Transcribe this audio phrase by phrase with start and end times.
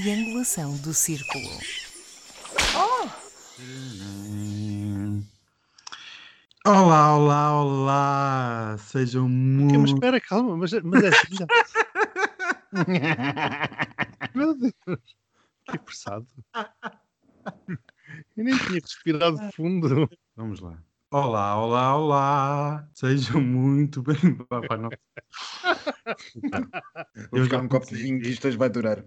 [0.00, 1.48] triangulação do círculo.
[6.66, 8.76] Olá, olá, olá!
[8.78, 9.94] Sejam Ok, mas muito.
[9.94, 11.46] espera, calma, mas, mas é assim já.
[14.34, 16.26] Meu Deus, que apressado.
[18.36, 20.10] Eu nem tinha respirado fundo.
[20.36, 20.76] Vamos lá.
[21.10, 22.88] Olá, olá, olá!
[22.92, 24.16] Sejam muito bem.
[24.48, 24.90] Pá, não-
[27.30, 29.02] Vou buscar um copo de vinho que isto hoje vai durar.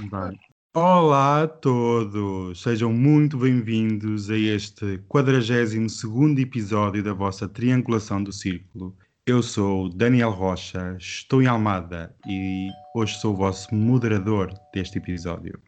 [0.00, 0.34] Vai.
[0.74, 2.60] Olá a todos!
[2.60, 5.84] Sejam muito bem-vindos a este 42
[6.38, 8.96] episódio da vossa Triangulação do Círculo.
[9.24, 15.62] Eu sou Daniel Rocha, estou em Almada e hoje sou o vosso moderador deste episódio.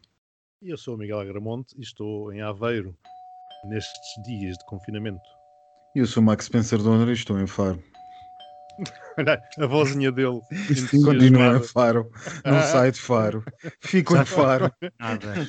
[0.61, 2.95] E Eu sou o Miguel Agramonte e estou em Aveiro
[3.69, 5.29] nestes dias de confinamento.
[5.95, 7.81] Eu sou o Max Spencer Donner e estou em Faro.
[9.17, 10.39] Olha a vozinha dele.
[10.67, 11.59] Continua em entusiasmada.
[11.61, 12.11] Faro.
[12.45, 13.43] Não sai de Faro.
[13.81, 14.71] Fico em Faro.
[14.99, 15.47] Nada.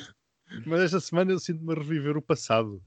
[0.65, 2.81] Mas esta semana eu sinto-me a reviver o passado.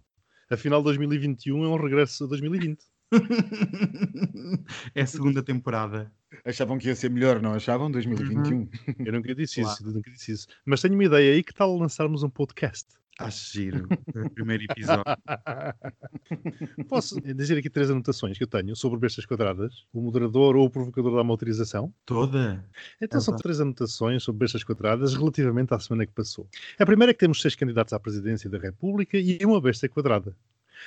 [0.51, 2.79] Afinal, 2021 é um regresso a 2020.
[4.95, 6.11] é a segunda temporada.
[6.45, 7.91] Achavam que ia ser melhor, não achavam?
[7.91, 8.69] 2021.
[9.05, 9.75] Eu nunca disse Claro.
[9.75, 10.47] isso, eu nunca disse isso.
[10.65, 12.87] Mas tenho uma ideia aí que tal lançarmos um podcast?
[13.18, 13.88] Acho giro.
[14.34, 15.05] Primeiro episódio.
[16.88, 19.84] Posso dizer aqui três anotações que eu tenho sobre bestas quadradas?
[19.92, 21.92] O moderador ou o provocador dá uma autorização?
[22.06, 22.64] Toda?
[23.00, 26.48] Então são três anotações sobre bestas quadradas relativamente à semana que passou.
[26.78, 30.34] A primeira é que temos seis candidatos à presidência da República e uma besta quadrada.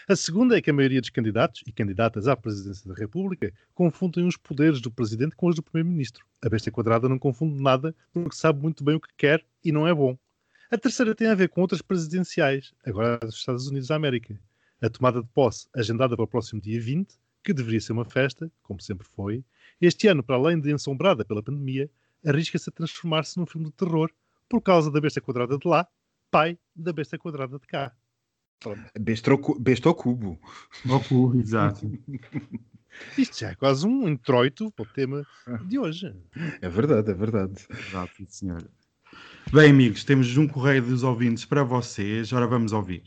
[0.07, 4.27] A segunda é que a maioria dos candidatos e candidatas à presidência da República confundem
[4.27, 6.25] os poderes do presidente com os do primeiro-ministro.
[6.43, 9.87] A besta quadrada não confunde nada porque sabe muito bem o que quer e não
[9.87, 10.17] é bom.
[10.71, 14.39] A terceira tem a ver com outras presidenciais, agora dos Estados Unidos da América.
[14.81, 18.51] A tomada de posse, agendada para o próximo dia 20, que deveria ser uma festa,
[18.63, 19.43] como sempre foi,
[19.79, 21.89] este ano, para além de ensombrada pela pandemia,
[22.25, 24.09] arrisca-se a transformar-se num filme de terror
[24.49, 25.87] por causa da besta quadrada de lá,
[26.31, 27.95] pai da besta quadrada de cá.
[28.99, 30.39] Besta ao cu- Besta ao cubo.
[31.39, 31.85] Exato.
[33.17, 35.25] Isto já é quase um introito para o tema
[35.67, 36.15] de hoje.
[36.61, 37.65] É verdade, é verdade.
[37.69, 38.67] Exato, sim, senhor.
[39.53, 42.33] Bem, amigos, temos um correio dos ouvintes para vocês.
[42.33, 43.03] Ora, vamos ouvir.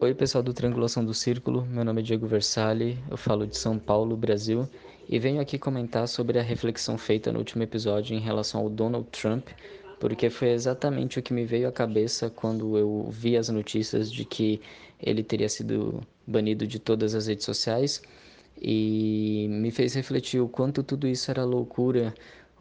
[0.00, 1.64] Oi, pessoal do Triangulação do Círculo.
[1.66, 4.68] Meu nome é Diego Versali, eu falo de São Paulo, Brasil,
[5.08, 9.06] e venho aqui comentar sobre a reflexão feita no último episódio em relação ao Donald
[9.12, 9.48] Trump,
[10.00, 14.24] porque foi exatamente o que me veio à cabeça quando eu vi as notícias de
[14.24, 14.60] que
[15.00, 18.02] ele teria sido banido de todas as redes sociais
[18.60, 22.14] e me fez refletir o quanto tudo isso era loucura.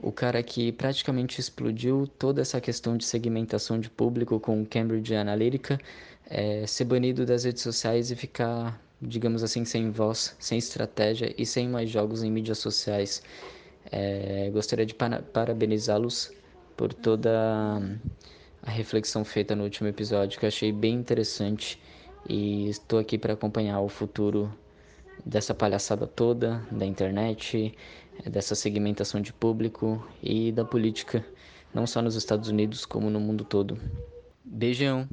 [0.03, 5.79] O cara que praticamente explodiu toda essa questão de segmentação de público com Cambridge Analytica
[6.25, 11.45] é, ser banido das redes sociais e ficar, digamos assim, sem voz, sem estratégia e
[11.45, 13.23] sem mais jogos em mídias sociais.
[13.89, 16.33] É, gostaria de para- parabenizá-los
[16.75, 17.31] por toda
[18.61, 21.79] a reflexão feita no último episódio, que eu achei bem interessante
[22.27, 24.53] e estou aqui para acompanhar o futuro
[25.25, 27.73] dessa palhaçada toda, da internet,
[28.29, 31.25] dessa segmentação de público e da política,
[31.73, 33.77] não só nos Estados Unidos, como no mundo todo.
[34.43, 35.07] Beijão!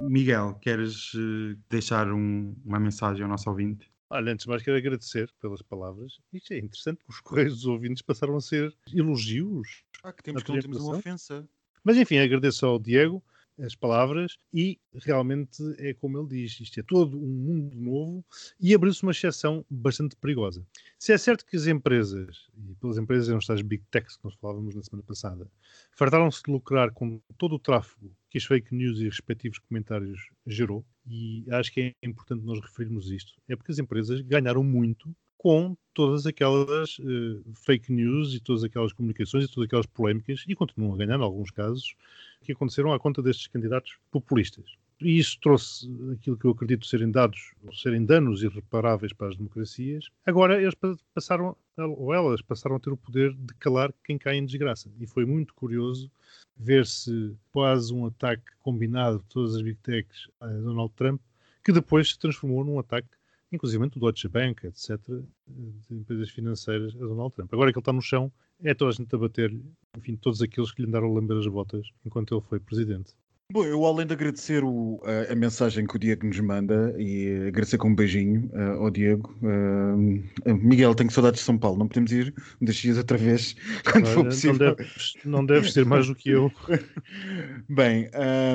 [0.00, 3.90] Miguel, queres eh, deixar um- uma mensagem ao nosso ouvinte?
[4.10, 6.18] Olha, antes de mais quero agradecer pelas palavras.
[6.32, 9.84] Isto é interessante, porque os correios dos ouvintes passaram a ser elogios.
[10.02, 11.48] Ah, que temos- não temos uma ofensa.
[11.84, 13.22] Mas enfim, agradeço ao Diego
[13.60, 18.24] as palavras e realmente é como ele diz, isto é todo um mundo novo
[18.60, 20.66] e abriu-se uma exceção bastante perigosa.
[20.98, 24.34] Se é certo que as empresas, e pelas empresas eram estas big techs que nós
[24.34, 25.50] falávamos na semana passada,
[25.92, 30.84] fartaram-se de lucrar com todo o tráfego que as fake news e respectivos comentários gerou,
[31.06, 35.76] e acho que é importante nós referirmos isto, é porque as empresas ganharam muito com
[35.92, 40.94] todas aquelas eh, fake news e todas aquelas comunicações e todas aquelas polémicas, e continuam
[40.94, 41.96] a ganhar, em alguns casos,
[42.42, 44.76] que aconteceram à conta destes candidatos populistas.
[45.00, 50.08] E isso trouxe aquilo que eu acredito serem dados, serem danos irreparáveis para as democracias.
[50.24, 54.36] Agora eles pa- passaram, ou elas passaram a ter o poder de calar quem cai
[54.36, 54.88] em desgraça.
[55.00, 56.08] E foi muito curioso
[56.56, 61.20] ver-se quase um ataque combinado de todas as big techs a Donald Trump,
[61.64, 63.08] que depois se transformou num ataque,
[63.52, 64.98] inclusive do Deutsche Bank, etc.,
[65.46, 67.52] de empresas financeiras a Donald Trump.
[67.52, 68.32] Agora que ele está no chão,
[68.62, 69.62] é toda a gente a bater-lhe,
[69.96, 73.14] enfim, todos aqueles que lhe andaram a lamber as botas enquanto ele foi presidente.
[73.50, 77.48] Bom, eu além de agradecer o, a, a, mensagem que o Diego nos manda e
[77.48, 79.36] agradecer com um beijinho uh, ao Diego.
[79.42, 83.54] Uh, Miguel, tenho saudades de São Paulo, não podemos ir um destes dias outra vez
[83.84, 84.68] quando Olha, for possível.
[84.68, 86.50] Não deves, não deves ser mais do que eu.
[87.68, 88.08] Bem,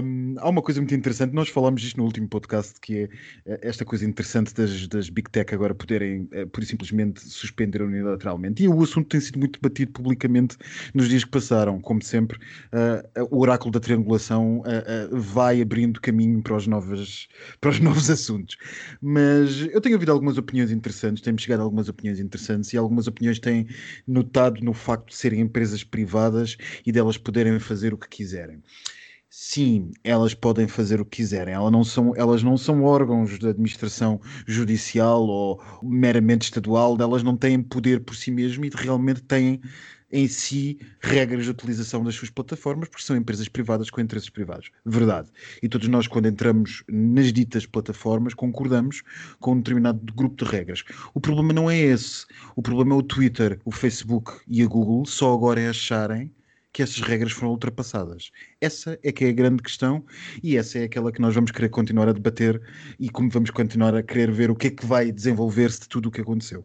[0.04, 3.10] um, há uma coisa muito interessante, nós falámos disto no último podcast, que é
[3.46, 8.64] eh, esta coisa interessante das, das Big Tech agora poderem, uh, por simplesmente, suspender unilateralmente.
[8.64, 10.58] E o assunto tem sido muito debatido publicamente
[10.96, 12.40] nos dias que passaram, como sempre,
[13.30, 17.28] o oráculo da triangulação uh, vai abrindo caminho para os, novas,
[17.60, 18.58] para os novos assuntos.
[19.02, 23.40] Mas eu tenho ouvido algumas opiniões interessantes, têm-me chegado algumas opiniões interessantes e algumas opiniões
[23.40, 23.68] têm
[24.08, 28.62] notado no facto de serem empresas privadas e delas poderem fazer o que quiserem.
[29.30, 31.54] Sim, elas podem fazer o que quiserem.
[31.54, 36.98] Elas não são, elas não são órgãos de administração judicial ou meramente estadual.
[37.00, 39.62] Elas não têm poder por si mesmas e realmente têm
[40.12, 44.72] em si regras de utilização das suas plataformas, porque são empresas privadas com interesses privados.
[44.86, 45.30] Verdade.
[45.62, 49.04] E todos nós, quando entramos nas ditas plataformas, concordamos
[49.40, 50.84] com um determinado grupo de regras.
[51.14, 52.26] O problema não é esse.
[52.56, 56.32] O problema é o Twitter, o Facebook e a Google só agora é acharem
[56.72, 58.32] que essas regras foram ultrapassadas.
[58.62, 60.06] Essa é que é a grande questão
[60.44, 62.62] e essa é aquela que nós vamos querer continuar a debater
[63.00, 66.10] e como vamos continuar a querer ver o que é que vai desenvolver-se de tudo
[66.10, 66.64] o que aconteceu.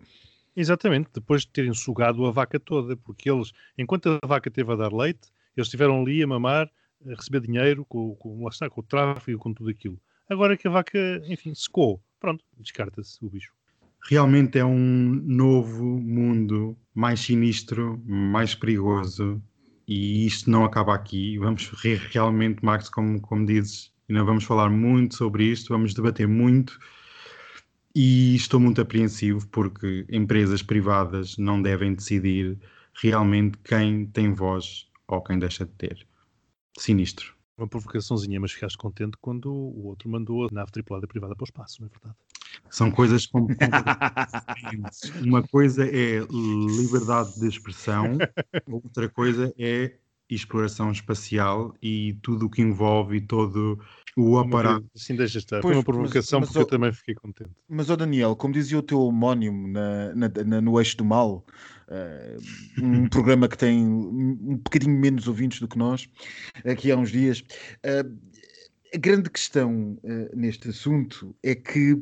[0.54, 4.76] Exatamente, depois de terem sugado a vaca toda, porque eles, enquanto a vaca teve a
[4.76, 6.70] dar leite, eles estiveram ali a mamar,
[7.06, 9.98] a receber dinheiro, com, com, está, com o tráfego, com tudo aquilo.
[10.28, 13.52] Agora que a vaca, enfim, secou, pronto, descarta-se o bicho.
[14.04, 19.42] Realmente é um novo mundo mais sinistro, mais perigoso,
[19.86, 21.38] e isto não acaba aqui.
[21.38, 21.70] Vamos
[22.10, 26.78] realmente, Max, como, como dizes, ainda vamos falar muito sobre isto, vamos debater muito
[27.94, 32.58] e estou muito apreensivo porque empresas privadas não devem decidir
[32.94, 36.06] realmente quem tem voz ou quem deixa de ter.
[36.78, 37.34] Sinistro.
[37.56, 41.44] Uma provocaçãozinha, mas ficaste contente quando o outro mandou a nave tripulada privada para o
[41.44, 42.16] espaço, não é verdade?
[42.70, 43.48] São coisas como
[45.22, 48.16] Uma coisa é liberdade de expressão,
[48.66, 49.94] outra coisa é
[50.30, 53.78] exploração espacial e tudo o que envolve todo
[54.16, 54.86] o aparato.
[54.94, 55.60] Sim, deixa estar.
[55.60, 57.50] Pois, Foi uma provocação mas, mas, porque eu também fiquei contente.
[57.68, 61.44] Mas, ó Daniel, como dizia o teu homónimo na, na, na no Eixo do Mal,
[61.88, 66.08] uh, um programa que tem um bocadinho menos ouvintes do que nós,
[66.64, 67.42] aqui há uns dias,
[67.84, 68.32] uh,
[68.94, 71.96] a grande questão uh, neste assunto é que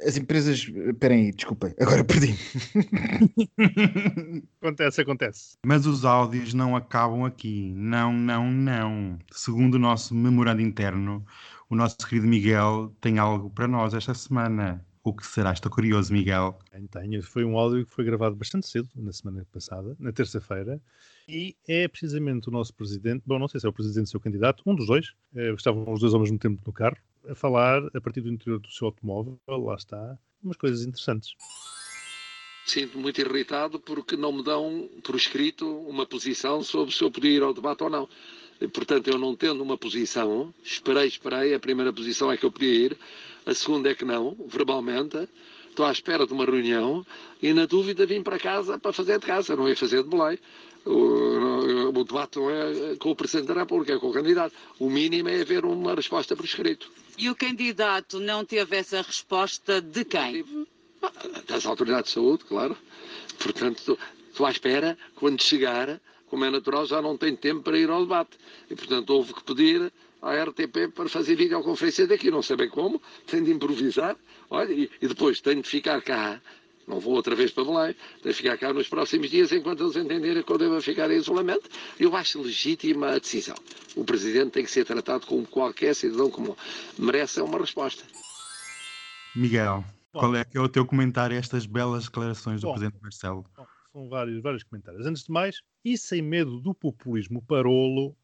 [0.00, 0.68] as empresas.
[0.68, 2.34] Espera aí, desculpem, agora perdi.
[4.60, 5.56] acontece, acontece.
[5.64, 7.72] Mas os áudios não acabam aqui.
[7.74, 9.18] Não, não, não.
[9.32, 11.24] Segundo o nosso memorando interno,
[11.68, 14.84] o nosso querido Miguel tem algo para nós esta semana.
[15.04, 15.52] O que será?
[15.52, 16.56] Estou curioso, Miguel.
[16.92, 17.20] Tenho.
[17.24, 20.80] Foi um áudio que foi gravado bastante cedo, na semana passada, na terça-feira,
[21.26, 24.10] e é precisamente o nosso presidente, bom, não sei se é o presidente ou o
[24.10, 26.96] seu candidato, um dos dois, eh, estavam os dois ao mesmo tempo no carro,
[27.28, 31.34] a falar a partir do interior do seu automóvel, lá está, umas coisas interessantes.
[32.64, 37.30] Sinto muito irritado porque não me dão por escrito uma posição sobre se eu podia
[37.30, 38.08] ir ao debate ou não.
[38.72, 42.72] Portanto, eu não tendo uma posição, esperei, esperei, a primeira posição é que eu podia
[42.72, 42.98] ir,
[43.44, 45.28] a segunda é que não, verbalmente,
[45.68, 47.04] estou à espera de uma reunião
[47.42, 50.38] e na dúvida vim para casa para fazer de casa, não ia fazer de Belém.
[50.84, 54.54] O, o debate não é com o Presidente da República, é com o candidato.
[54.78, 56.90] O mínimo é haver uma resposta por escrito.
[57.16, 60.66] E o candidato não teve essa resposta de quem?
[61.46, 62.76] Das autoridades de saúde, claro.
[63.38, 63.98] Portanto,
[64.30, 68.02] estou à espera, quando chegar, como é natural, já não tem tempo para ir ao
[68.02, 68.36] debate.
[68.70, 72.30] E, portanto, houve que pedir à RTP para fazer videoconferência daqui.
[72.30, 74.16] Não sei bem como, tenho de improvisar.
[74.48, 76.40] Olha, e, e depois tenho de ficar cá
[76.86, 80.42] não vou outra vez para Belém, tenho ficar cá nos próximos dias enquanto eles entenderem
[80.42, 81.68] que eu devo ficar em isolamento.
[81.98, 83.54] Eu acho legítima a decisão.
[83.94, 86.54] O Presidente tem que ser tratado como qualquer cidadão comum.
[86.98, 88.04] Merece uma resposta.
[89.34, 93.00] Miguel, bom, qual é, é, o teu comentário a estas belas declarações do bom, Presidente
[93.00, 93.44] Marcelo?
[93.56, 95.06] Bom, são vários, vários comentários.
[95.06, 98.16] Antes de mais, e sem medo do populismo parolo,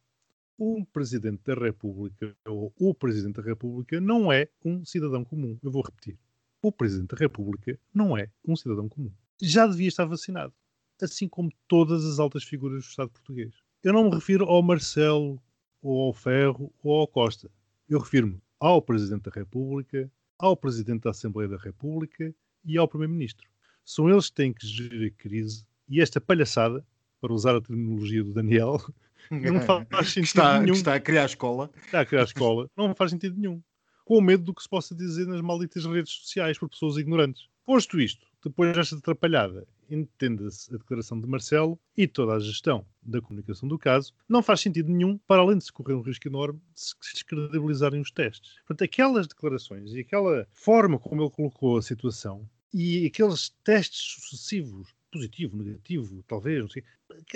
[0.59, 5.57] um Presidente da República ou o Presidente da República não é um cidadão comum.
[5.63, 6.19] Eu vou repetir
[6.63, 9.13] o Presidente da República não é um cidadão comum.
[9.41, 10.53] Já devia estar vacinado,
[11.01, 13.55] assim como todas as altas figuras do Estado português.
[13.83, 15.41] Eu não me refiro ao Marcelo,
[15.81, 17.51] ou ao Ferro, ou ao Costa.
[17.89, 22.35] Eu refiro-me ao Presidente da República, ao Presidente da Assembleia da República
[22.65, 23.49] e ao Primeiro-Ministro.
[23.85, 26.85] São eles que têm que gerir a crise e esta palhaçada,
[27.21, 28.79] para usar a terminologia do Daniel,
[29.31, 30.75] não faz sentido está, nenhum.
[30.75, 31.71] Está a criar escola.
[31.85, 32.69] Está a criar escola.
[32.77, 33.63] Não faz sentido nenhum
[34.09, 37.47] com medo do que se possa dizer nas malditas redes sociais por pessoas ignorantes.
[37.63, 43.21] Posto isto, depois desta atrapalhada, entenda-se a declaração de Marcelo e toda a gestão da
[43.21, 46.59] comunicação do caso, não faz sentido nenhum, para além de se correr um risco enorme
[46.73, 48.55] de se descredibilizarem os testes.
[48.67, 54.89] Portanto, aquelas declarações e aquela forma como ele colocou a situação e aqueles testes sucessivos,
[55.13, 56.83] positivo, negativo, talvez, não sei,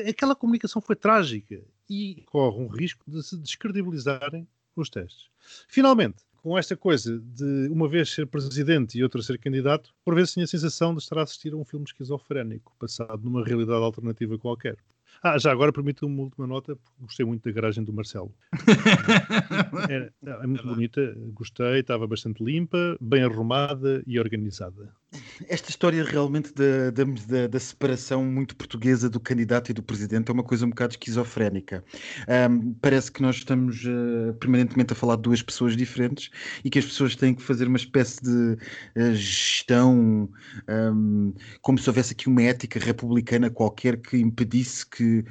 [0.09, 5.29] aquela comunicação foi trágica e corre um risco de se descredibilizarem os testes.
[5.69, 10.33] Finalmente, com esta coisa de uma vez ser presidente e outra ser candidato, por vezes
[10.33, 14.37] tinha a sensação de estar a assistir a um filme esquizofrénico, passado numa realidade alternativa
[14.37, 14.77] qualquer.
[15.23, 18.35] Ah, já agora permito-me uma última nota, porque gostei muito da garagem do Marcelo.
[19.89, 24.93] é, é muito bonita, gostei, estava bastante limpa, bem arrumada e organizada.
[25.49, 30.33] Esta história realmente da, da, da, separação muito portuguesa do candidato e do presidente é
[30.33, 31.85] uma coisa um bocado esquizofrénica.
[32.51, 36.31] Um, parece que nós estamos uh, permanentemente a falar de duas pessoas diferentes
[36.65, 38.57] e que as pessoas têm que fazer uma espécie de
[38.97, 40.31] uh, gestão,
[40.69, 45.25] um, como se houvesse aqui uma ética republicana qualquer que impedisse que,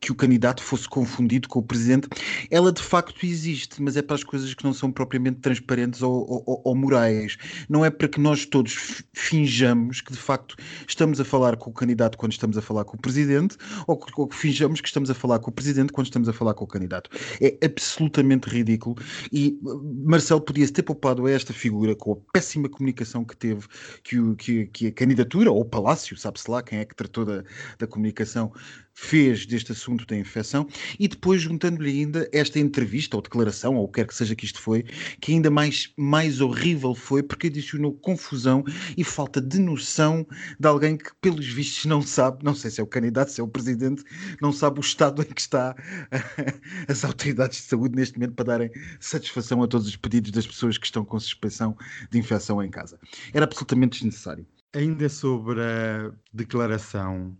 [0.00, 2.08] que, o candidato fosse confundido com o presidente,
[2.50, 6.44] ela de facto existe, mas é para as coisas que não são propriamente transparentes ou,
[6.46, 7.36] ou, ou morais.
[7.68, 10.56] Não é para que nós todos finjamos que de facto
[10.86, 13.56] estamos a falar com o candidato quando estamos a falar com o presidente,
[13.86, 16.32] ou que, ou que finjamos que estamos a falar com o presidente quando estamos a
[16.32, 17.10] falar com o candidato.
[17.40, 18.96] É absolutamente ridículo
[19.32, 19.58] e
[20.04, 23.66] Marcelo podia-se ter poupado a esta figura com a péssima comunicação que teve,
[24.02, 27.24] que, o, que, que a candidatura, ou o palácio, sabe-se lá quem é que tratou
[27.24, 27.42] da,
[27.78, 28.52] da comunicação,
[29.00, 33.88] fez deste assunto da infecção e depois juntando-lhe ainda esta entrevista ou declaração, ou o
[33.88, 34.84] que quer que seja que isto foi,
[35.20, 38.62] que ainda mais, mais horrível foi porque adicionou confusão
[38.96, 40.26] e falta de noção
[40.58, 43.44] de alguém que, pelos vistos, não sabe, não sei se é o candidato, se é
[43.44, 44.04] o presidente,
[44.40, 45.74] não sabe o estado em que está
[46.86, 50.76] as autoridades de saúde neste momento para darem satisfação a todos os pedidos das pessoas
[50.76, 51.74] que estão com suspeição
[52.10, 52.98] de infecção em casa.
[53.32, 54.46] Era absolutamente desnecessário.
[54.74, 57.36] Ainda sobre a declaração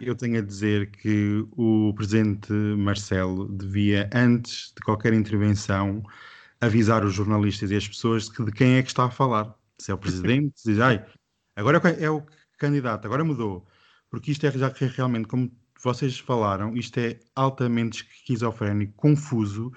[0.00, 6.02] eu tenho a dizer que o presidente Marcelo devia, antes de qualquer intervenção,
[6.60, 9.54] avisar os jornalistas e as pessoas de quem é que está a falar.
[9.78, 11.04] Se é o presidente, diz, ai,
[11.54, 12.22] agora é o
[12.58, 13.66] candidato, agora mudou.
[14.10, 15.52] Porque isto é já realmente, como
[15.82, 19.72] vocês falaram, isto é altamente esquizofrénico, confuso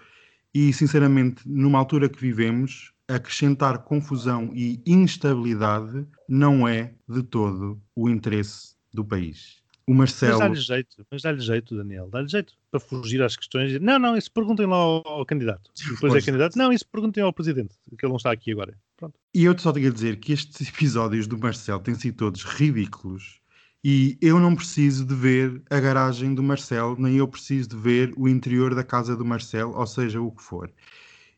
[0.54, 8.10] e, sinceramente, numa altura que vivemos, acrescentar confusão e instabilidade não é de todo o
[8.10, 9.59] interesse do país.
[9.90, 10.38] O Marcelo.
[10.38, 13.82] Mas dá-lhe jeito, mas dá-lhe jeito, Daniel, dá-lhe jeito para fugir às questões.
[13.82, 15.72] Não, não, isso perguntem lá ao, ao candidato.
[15.90, 16.56] Depois é candidato.
[16.56, 18.78] Não, isso perguntem ao presidente, que ele não está aqui agora.
[18.96, 19.16] Pronto.
[19.34, 23.42] E eu só tenho a dizer que estes episódios do Marcelo têm sido todos ridículos
[23.84, 28.14] e eu não preciso de ver a garagem do Marcelo, nem eu preciso de ver
[28.16, 30.72] o interior da casa do Marcelo, ou seja, o que for.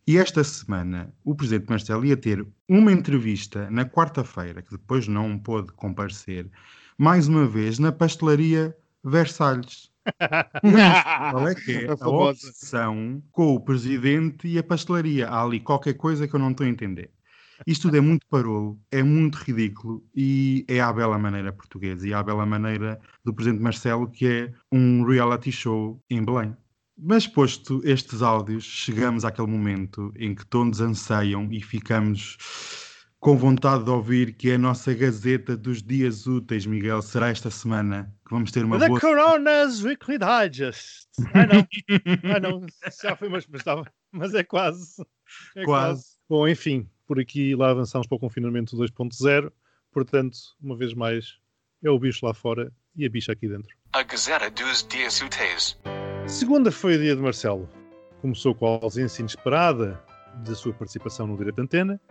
[0.05, 5.39] E esta semana o presidente Marcelo ia ter uma entrevista na quarta-feira, que depois não
[5.39, 6.51] pôde comparecer,
[7.01, 9.89] mais uma vez na pastelaria Versalhes.
[11.31, 15.27] Qual é que é a, a obsessão com o presidente e a pastelaria?
[15.27, 17.09] Há ali qualquer coisa que eu não estou a entender.
[17.65, 22.13] Isto tudo é muito parolo, é muito ridículo e é à bela maneira portuguesa e
[22.13, 26.55] à bela maneira do presidente Marcelo, que é um reality show em Belém.
[26.95, 32.37] Mas posto estes áudios, chegamos àquele momento em que todos anseiam e ficamos
[33.21, 37.51] com vontade de ouvir que é a nossa Gazeta dos Dias Úteis, Miguel, será esta
[37.51, 38.99] semana que vamos ter uma The boa...
[38.99, 41.07] Coronas Weekly Digest.
[41.31, 41.67] Ah, não.
[42.35, 42.65] ah, não.
[43.01, 43.85] Já foi, mas, mas, estava...
[44.11, 45.03] mas é quase.
[45.55, 45.65] É quase.
[45.65, 46.05] quase.
[46.27, 49.51] Bom, enfim, por aqui lá avançamos para o confinamento 2.0.
[49.91, 51.37] Portanto, uma vez mais,
[51.83, 53.69] é o bicho lá fora e a bicha aqui dentro.
[53.93, 55.77] A Gazeta dos Dias Úteis.
[56.25, 57.69] Segunda foi o dia de Marcelo.
[58.19, 60.03] Começou com a ausência inesperada
[60.43, 62.01] da sua participação no Direito Antena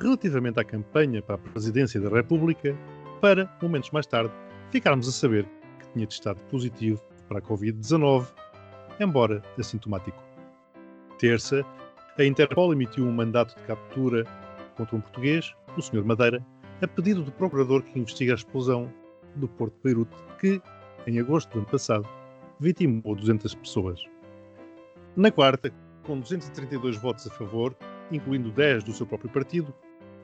[0.00, 2.76] relativamente à campanha para a presidência da República,
[3.20, 4.32] para, momentos mais tarde,
[4.70, 5.44] ficarmos a saber
[5.78, 8.26] que tinha testado positivo para a Covid-19,
[9.00, 10.22] embora assintomático.
[11.18, 11.64] Terça,
[12.18, 14.24] a Interpol emitiu um mandato de captura
[14.76, 16.04] contra um português, o Sr.
[16.04, 16.44] Madeira,
[16.82, 18.92] a pedido do procurador que investiga a explosão
[19.36, 20.60] do Porto de Beirute, que,
[21.06, 22.08] em agosto do ano passado,
[22.58, 24.04] vitimou 200 pessoas.
[25.16, 25.72] Na quarta,
[26.02, 27.76] com 232 votos a favor,
[28.12, 29.74] incluindo 10 do seu próprio partido,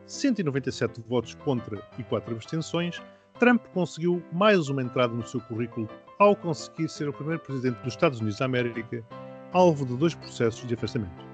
[0.06, 3.00] 197 votos contra e 4 abstenções,
[3.38, 7.94] Trump conseguiu mais uma entrada no seu currículo ao conseguir ser o primeiro presidente dos
[7.94, 9.04] Estados Unidos da América
[9.52, 11.24] alvo de dois processos de afastamento.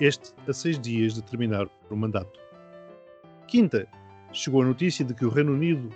[0.00, 2.38] Este a seis dias de terminar o mandato.
[3.46, 3.88] Quinta,
[4.32, 5.88] chegou a notícia de que o Reino Unido,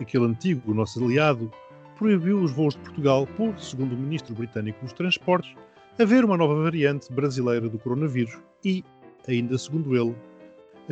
[0.00, 1.50] aquele antigo nosso aliado,
[1.98, 5.54] proibiu os voos de Portugal por, segundo o ministro britânico dos Transportes,
[5.98, 8.84] haver uma nova variante brasileira do coronavírus e,
[9.28, 10.14] ainda segundo ele,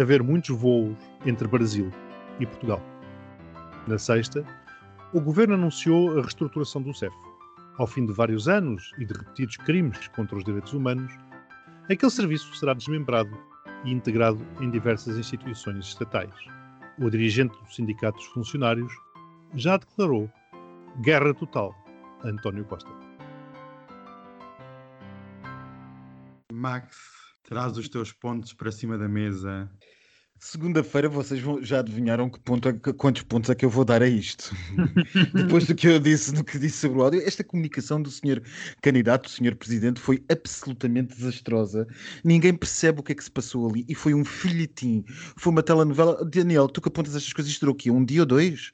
[0.01, 0.97] haver muitos voos
[1.27, 1.91] entre Brasil
[2.39, 2.83] e Portugal.
[3.87, 4.45] Na sexta,
[5.13, 7.15] o governo anunciou a reestruturação do CEF.
[7.79, 11.13] Ao fim de vários anos e de repetidos crimes contra os direitos humanos,
[11.91, 13.37] aquele serviço será desmembrado
[13.85, 16.35] e integrado em diversas instituições estatais.
[16.99, 18.93] O dirigente do Sindicato dos Funcionários
[19.55, 20.31] já declarou
[21.01, 21.75] guerra total
[22.23, 22.91] a António Costa.
[26.53, 27.20] Max,
[27.51, 29.69] traz os teus pontos para cima da mesa.
[30.39, 34.03] Segunda-feira vocês vão, já adivinharam que ponto é quantos pontos é que eu vou dar
[34.03, 34.55] a isto.
[35.35, 38.41] Depois do que eu disse, do que disse sobre o áudio, esta comunicação do senhor
[38.81, 41.89] candidato, do senhor presidente, foi absolutamente desastrosa.
[42.23, 45.05] Ninguém percebe o que é que se passou ali e foi um filhetim.
[45.37, 46.25] Foi uma telenovela.
[46.25, 47.91] Daniel, tu que apontas estas coisas, isto durou o quê?
[47.91, 48.71] Um dia ou dois?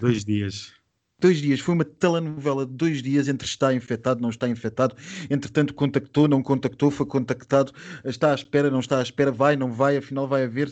[0.00, 0.75] Dois dias.
[1.18, 4.94] Dois dias, foi uma telenovela de dois dias entre está infectado, não está infectado,
[5.30, 7.72] entretanto contactou, não contactou, foi contactado,
[8.04, 10.70] está à espera, não está à espera, vai, não vai, afinal vai haver.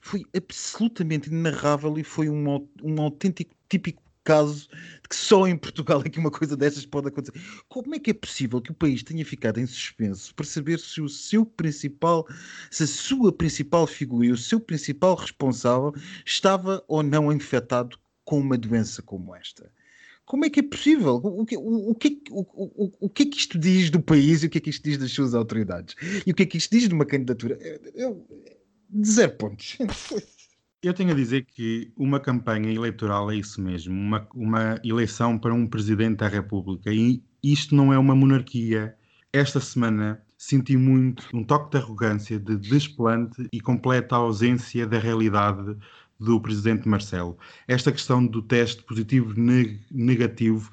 [0.00, 4.66] Foi absolutamente inarrável e foi um, um autêntico, típico caso
[5.02, 7.38] de que só em Portugal é que uma coisa dessas pode acontecer.
[7.68, 11.02] Como é que é possível que o país tenha ficado em suspenso para saber se
[11.02, 12.26] o seu principal,
[12.70, 15.92] se a sua principal figura e o seu principal responsável
[16.24, 19.70] estava ou não infectado com uma doença como esta?
[20.24, 21.16] Como é que é possível?
[21.16, 24.00] O, que, o, o que, é o, o, o que é que isto diz do
[24.00, 25.94] país e o que é que isto diz das suas autoridades?
[26.26, 27.58] E o que é que isto diz de uma candidatura?
[27.94, 28.26] Eu-
[28.88, 29.78] de zero pontos.
[30.82, 35.54] Eu tenho a dizer que uma campanha eleitoral é isso mesmo, uma, uma eleição para
[35.54, 36.92] um presidente da República.
[36.92, 38.96] E isto não é uma monarquia.
[39.32, 45.76] Esta semana senti muito um toque de arrogância, de desplante e completa ausência da realidade
[46.18, 47.38] do presidente Marcelo.
[47.66, 50.70] Esta questão do teste positivo neg- negativo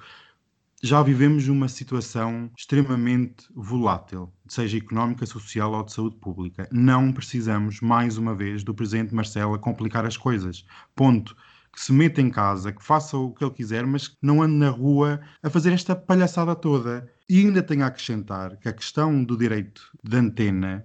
[0.81, 6.69] já vivemos uma situação extremamente volátil, seja económica, social ou de saúde pública.
[6.72, 10.65] Não precisamos, mais uma vez, do Presidente Marcelo a complicar as coisas.
[10.96, 11.36] Ponto.
[11.72, 14.55] Que se meta em casa, que faça o que ele quiser, mas que não ande
[14.55, 17.08] na rua a fazer esta palhaçada toda.
[17.29, 20.84] E ainda tenho a acrescentar que a questão do direito de antena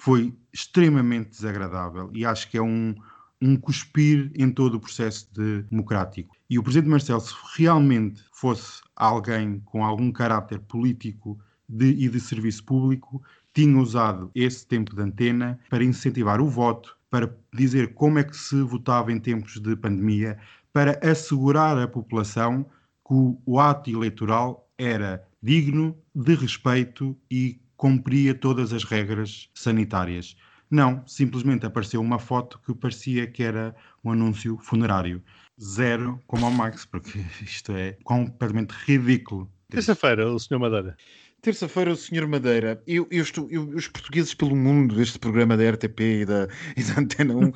[0.00, 2.94] foi extremamente desagradável e acho que é um,
[3.40, 6.36] um cuspir em todo o processo de- democrático.
[6.48, 12.20] E o Presidente Marcelo, se realmente fosse alguém com algum caráter político de- e de
[12.20, 13.22] serviço público,
[13.54, 18.36] tinha usado esse tempo de antena para incentivar o voto, para dizer como é que
[18.36, 20.38] se votava em tempos de pandemia,
[20.72, 22.64] para assegurar à população
[23.06, 30.36] que o, o ato eleitoral era digno, de respeito e cumpria todas as regras sanitárias.
[30.70, 35.22] Não, simplesmente apareceu uma foto que parecia que era um anúncio funerário.
[35.60, 39.50] Zero como ao Max, porque isto é completamente ridículo.
[39.68, 40.58] Terça-feira, o Sr.
[40.58, 40.96] Madeira.
[41.42, 42.26] Terça-feira, o Sr.
[42.28, 46.46] Madeira, eu, eu estou, eu- os portugueses pelo mundo, este programa da RTP e da,
[46.76, 47.52] e da Antena 1,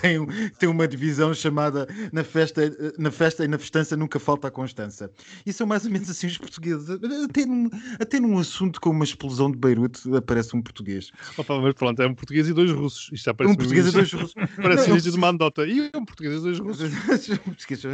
[0.00, 2.62] tem, um- tem uma divisão chamada na festa,
[2.96, 5.10] na festa e na festança nunca falta a constança.
[5.44, 6.88] E são mais ou menos assim os portugueses.
[7.28, 11.10] Até num, até num assunto como uma explosão de Beirute aparece um português.
[11.36, 13.10] Opa, mas pronto, é um português e dois russos.
[13.12, 14.34] Isto já parece Um português e dois russos.
[14.62, 15.66] Parece Não, o início de uma anedota.
[15.66, 16.92] E um português e dois russos.
[16.92, 17.84] um português,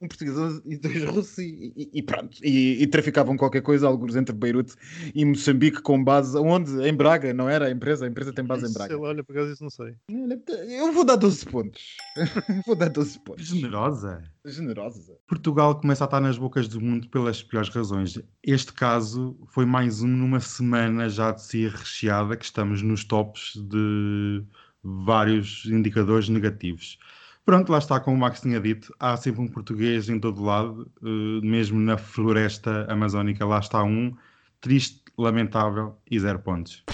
[0.00, 2.38] um português e dois russos e, e- e pronto.
[2.42, 4.74] E, e traficavam qualquer coisa, alguns entre Beirute
[5.14, 6.70] e Moçambique, com base onde?
[6.86, 7.66] Em Braga, não era?
[7.66, 8.96] A empresa, a empresa tem base em Sei Braga.
[8.98, 9.94] lá, olha, por acaso isso não sei.
[10.08, 11.96] Eu vou dar 12 pontos.
[12.66, 13.46] vou dar 12 pontos.
[13.46, 14.22] Generosa.
[14.44, 15.16] Generosa.
[15.26, 18.18] Portugal começa a estar nas bocas do mundo pelas piores razões.
[18.42, 23.54] Este caso foi mais um numa semana já de si recheada que estamos nos tops
[23.56, 24.42] de
[24.82, 26.98] vários indicadores negativos.
[27.44, 30.90] Pronto, lá está, como o Max tinha dito, há sempre um português em todo lado,
[31.02, 34.16] eh, mesmo na floresta amazónica, lá está um,
[34.60, 36.84] triste, lamentável e zero pontos.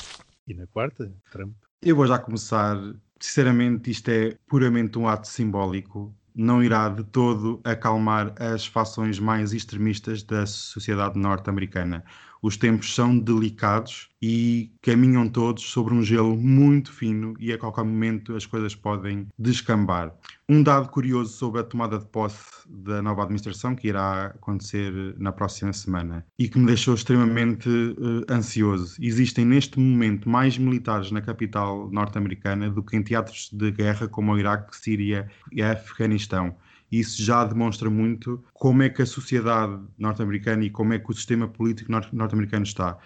[0.47, 1.53] E na quarta, Trump.
[1.83, 2.77] Eu vou já começar.
[3.21, 6.15] Sinceramente, isto é puramente um ato simbólico.
[6.35, 12.05] Não irá de todo acalmar as fações mais extremistas da sociedade norte-americana.
[12.41, 17.85] Os tempos são delicados e caminham todos sobre um gelo muito fino e a qualquer
[17.85, 20.15] momento as coisas podem descambar.
[20.49, 25.31] Um dado curioso sobre a tomada de posse da nova administração que irá acontecer na
[25.31, 28.97] próxima semana e que me deixou extremamente eh, ansioso.
[29.01, 34.33] Existem neste momento mais militares na capital norte-americana do que em teatros de guerra como
[34.33, 36.57] o Iraque, Síria e Afeganistão.
[36.91, 41.15] Isso já demonstra muito como é que a sociedade norte-americana e como é que o
[41.15, 42.99] sistema político nor- norte-americano está.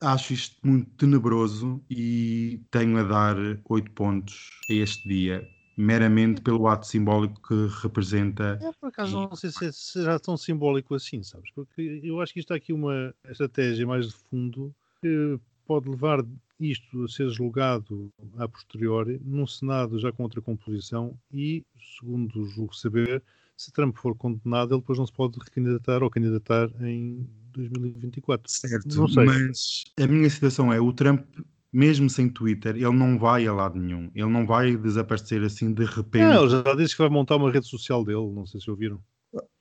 [0.00, 3.36] Acho isto muito tenebroso e tenho a dar
[3.68, 8.58] 8 pontos a este dia, meramente pelo ato simbólico que representa.
[8.60, 11.50] É, por acaso não sei se será tão simbólico assim, sabes?
[11.52, 16.24] Porque eu acho que isto há aqui uma estratégia mais de fundo que pode levar
[16.58, 21.64] isto a ser julgado a posteriori num Senado já com outra composição e,
[21.98, 23.22] segundo julgo saber,
[23.56, 28.50] se Trump for condenado, ele depois não se pode recandidatar ou candidatar em 2024.
[28.50, 29.24] Certo, Não sei.
[29.24, 31.24] mas a minha situação é, o Trump,
[31.72, 34.10] mesmo sem Twitter, ele não vai a lado nenhum.
[34.14, 36.24] Ele não vai desaparecer assim de repente.
[36.24, 39.00] Não, ele já disse que vai montar uma rede social dele, não sei se ouviram.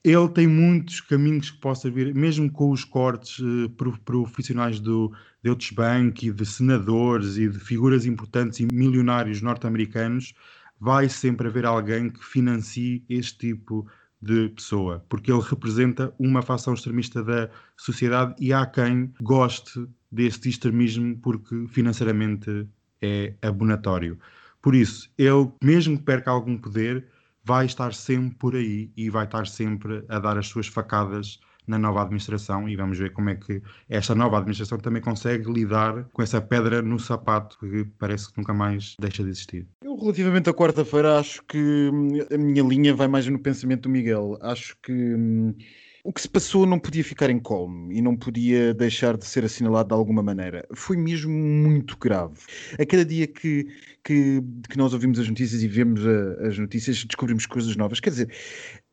[0.03, 3.37] Ele tem muitos caminhos que possa vir, mesmo com os cortes
[3.77, 5.11] pro- profissionais do
[5.43, 10.33] Deutsche Bank e de senadores e de figuras importantes e milionários norte-americanos,
[10.79, 13.87] vai sempre haver alguém que financie este tipo
[14.21, 20.49] de pessoa, porque ele representa uma facção extremista da sociedade e há quem goste deste
[20.49, 22.67] extremismo porque financeiramente
[23.01, 24.19] é abonatório.
[24.61, 27.07] Por isso, ele, mesmo que perca algum poder,
[27.43, 31.77] vai estar sempre por aí e vai estar sempre a dar as suas facadas na
[31.77, 36.21] nova administração e vamos ver como é que esta nova administração também consegue lidar com
[36.21, 39.67] essa pedra no sapato que parece que nunca mais deixa de existir.
[39.83, 41.57] Eu, relativamente à quarta-feira, acho que
[41.93, 44.37] hum, a minha linha vai mais no pensamento do Miguel.
[44.41, 45.55] Acho que hum,
[46.03, 49.45] o que se passou não podia ficar em colme e não podia deixar de ser
[49.45, 50.67] assinalado de alguma maneira.
[50.73, 52.39] Foi mesmo muito grave.
[52.79, 53.65] A cada dia que,
[54.03, 57.99] que, que nós ouvimos as notícias e vemos a- as notícias, descobrimos coisas novas.
[57.99, 58.33] Quer dizer,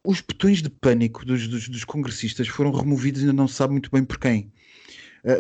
[0.05, 3.91] os botões de pânico dos, dos, dos congressistas foram removidos ainda não se sabe muito
[3.91, 4.53] bem por quem.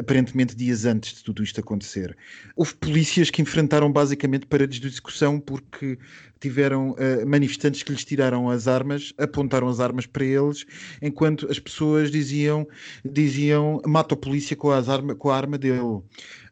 [0.00, 2.16] Aparentemente dias antes de tudo isto acontecer.
[2.56, 5.98] Houve polícias que enfrentaram basicamente paredes de discussão porque
[6.40, 10.64] tiveram uh, manifestantes que lhes tiraram as armas, apontaram as armas para eles,
[11.02, 12.66] enquanto as pessoas diziam,
[13.04, 16.02] diziam mata o polícia com, as arma, com a arma dele.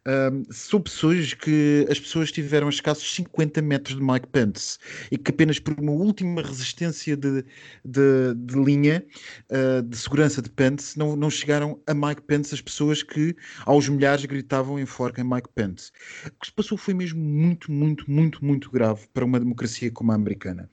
[0.06, 4.78] Um, pessoas que as pessoas tiveram a escassos 50 metros de Mike Pence
[5.10, 7.44] e que apenas por uma última resistência de,
[7.84, 9.04] de, de linha
[9.50, 13.88] uh, de segurança de Pence não, não chegaram a Mike Pence as pessoas que aos
[13.88, 15.90] milhares gritavam enforquem Mike Pence.
[16.26, 20.12] O que se passou foi mesmo muito, muito, muito, muito grave para uma democracia como
[20.12, 20.70] a americana.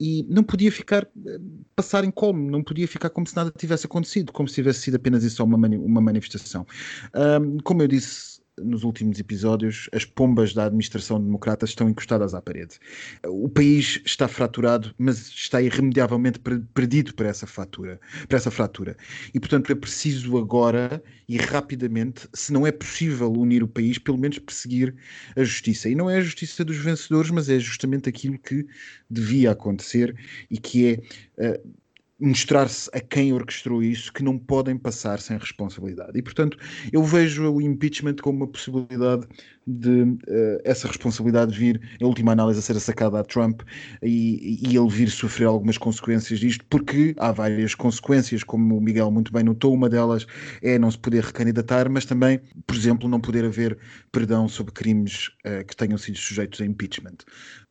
[0.00, 1.38] E não podia ficar, eh,
[1.76, 4.96] passar em colme, não podia ficar como se nada tivesse acontecido, como se tivesse sido
[4.96, 6.66] apenas isso uma, mani uma manifestação.
[7.14, 12.42] Um, como eu disse nos últimos episódios, as pombas da administração democrata estão encostadas à
[12.42, 12.78] parede.
[13.26, 16.38] O país está fraturado, mas está irremediavelmente
[16.74, 18.96] perdido para essa fratura, para essa fratura.
[19.32, 24.18] E portanto é preciso agora e rapidamente, se não é possível unir o país, pelo
[24.18, 24.94] menos perseguir
[25.34, 25.88] a justiça.
[25.88, 28.66] E não é a justiça dos vencedores, mas é justamente aquilo que
[29.08, 30.14] devia acontecer
[30.50, 31.00] e que
[31.38, 31.72] é uh,
[32.22, 36.16] mostrar-se a quem orquestrou isso que não podem passar sem responsabilidade.
[36.16, 36.56] E, portanto,
[36.92, 39.26] eu vejo o impeachment como uma possibilidade
[39.66, 40.18] de uh,
[40.64, 43.62] essa responsabilidade vir, em última análise, a ser sacada a Trump
[44.02, 49.10] e, e, ele vir sofrer algumas consequências disto, porque há várias consequências, como o Miguel
[49.10, 50.26] muito bem notou, uma delas
[50.62, 53.78] é não se poder recandidatar, mas também, por exemplo, não poder haver
[54.10, 57.18] perdão sobre crimes uh, que tenham sido sujeitos a impeachment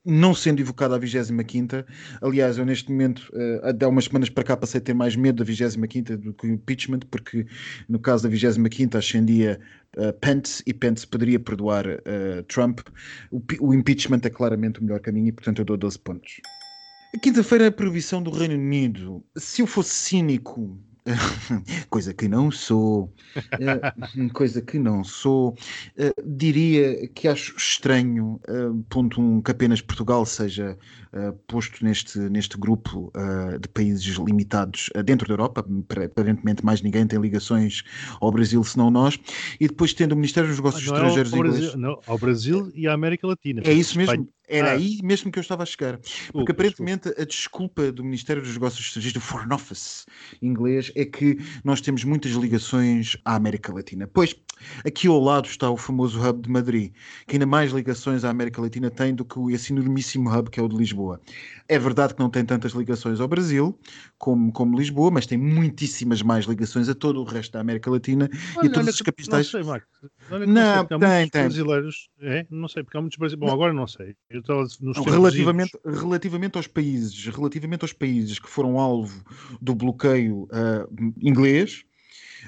[0.06, 1.86] não sendo evocada a 25
[2.22, 5.44] aliás, eu neste momento, uh, há umas semanas para cá passei a ter mais medo
[5.44, 7.46] da 25 do que o impeachment, porque
[7.88, 9.60] no caso da 25 ascendia
[9.98, 12.80] uh, Pence e Pence poderia perdoar uh, Trump.
[13.32, 16.42] O, o, impeachment é claramente o melhor caminho e, portanto, eu dou 12 pontos.
[17.16, 19.24] A quinta-feira é a proibição do Reino Unido.
[19.38, 20.80] Se eu fosse cínico,
[21.90, 23.12] coisa que não sou,
[24.34, 25.56] coisa que não sou,
[26.26, 28.40] diria que acho estranho,
[28.90, 30.78] ponto um, que apenas Portugal seja
[31.48, 33.12] posto neste, neste grupo
[33.60, 35.66] de países limitados dentro da Europa,
[36.06, 37.84] aparentemente mais ninguém tem ligações
[38.20, 39.20] ao Brasil senão nós,
[39.60, 41.76] e depois tendo o Ministério dos Negócios não Estrangeiros é ao Brasil, inglês...
[41.76, 43.62] Não, ao Brasil e à América Latina.
[43.66, 44.28] É isso mesmo?
[44.52, 44.74] Era Ah.
[44.74, 45.98] aí mesmo que eu estava a chegar.
[45.98, 50.06] Porque Desculpa, aparentemente a desculpa do Ministério dos Negócios Estrangeiros, do Foreign Office
[50.42, 54.08] inglês, é que nós temos muitas ligações à América Latina.
[54.14, 54.36] Pois,
[54.86, 56.92] aqui ao lado está o famoso Hub de Madrid,
[57.26, 60.64] que ainda mais ligações à América Latina tem do que esse enormíssimo Hub que é
[60.64, 61.22] o de Lisboa.
[61.70, 63.80] É verdade que não tem tantas ligações ao Brasil
[64.18, 68.30] como, como Lisboa, mas tem muitíssimas mais ligações a todo o resto da América Latina
[68.62, 69.46] e a todos os que- capitais.
[69.54, 69.88] Não sei, Marco.
[70.30, 71.42] Olha que Não, sei, há tem, tem.
[71.44, 72.10] brasileiros.
[72.22, 72.46] É?
[72.50, 73.50] Não sei, porque há muitos brasileiros.
[73.50, 74.16] Bom, agora não sei.
[74.30, 79.24] Eu estava nos relativamente, relativamente aos países, relativamente aos países que foram alvo
[79.62, 80.88] do bloqueio ah,
[81.22, 81.86] inglês,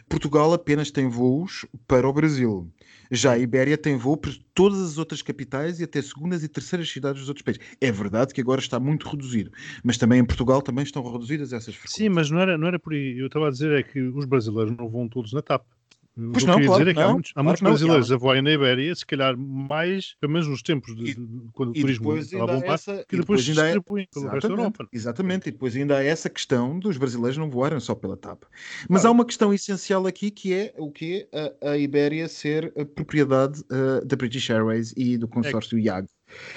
[0.09, 2.71] Portugal apenas tem voos para o Brasil.
[3.11, 6.89] Já a Ibéria tem voo para todas as outras capitais e até segundas e terceiras
[6.89, 7.61] cidades dos outros países.
[7.79, 9.51] É verdade que agora está muito reduzido,
[9.83, 11.93] mas também em Portugal também estão reduzidas essas frequências.
[11.93, 13.17] Sim, mas não era, não era por aí.
[13.17, 15.63] Eu estava a dizer é que os brasileiros não vão todos na TAP.
[16.15, 18.11] Pois não, claro dizer é que há não, muitos, há claro muitos que não, brasileiros
[18.11, 18.15] há.
[18.15, 21.73] a voarem na Ibéria, se calhar mais, pelo menos nos tempos de, de- quando o
[21.73, 24.53] turismo depois estava há bombar, essa, que e depois se é- distribuem pelo resto da
[24.53, 24.87] Europa.
[24.93, 28.43] exatamente, e depois ainda há essa questão dos brasileiros não voarem só pela TAP.
[28.87, 29.07] Mas Claro.
[29.07, 31.27] há uma questão essencial aqui que é o que
[31.63, 36.07] a, a Ibéria ser a propriedade eh, da British Airways e do consórcio IAG.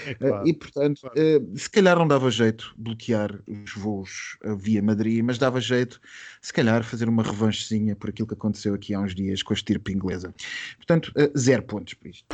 [0.06, 0.46] É Eh, claro.
[0.48, 1.18] e portanto, claro.
[1.18, 6.00] eh, se calhar não dava jeito bloquear os voos via Madrid, mas dava jeito,
[6.40, 9.56] se calhar, fazer uma revanchezinha por aquilo que aconteceu aqui há uns dias com a
[9.56, 10.34] estirpe inglesa.
[10.76, 12.24] Portanto, eh, zero pontos para isto.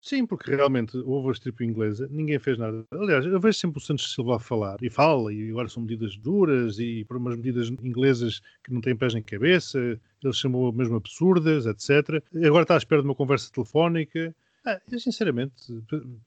[0.00, 2.82] Sim, porque realmente houve a strip inglesa, ninguém fez nada.
[2.92, 6.16] Aliás, eu vejo sempre o Santos Silva a falar e fala, e agora são medidas
[6.16, 10.96] duras e por umas medidas inglesas que não têm pés nem cabeça, ele chamou mesmo
[10.96, 12.22] absurdas, etc.
[12.46, 14.34] Agora está à espera de uma conversa telefónica.
[14.68, 15.54] Ah, eu, sinceramente,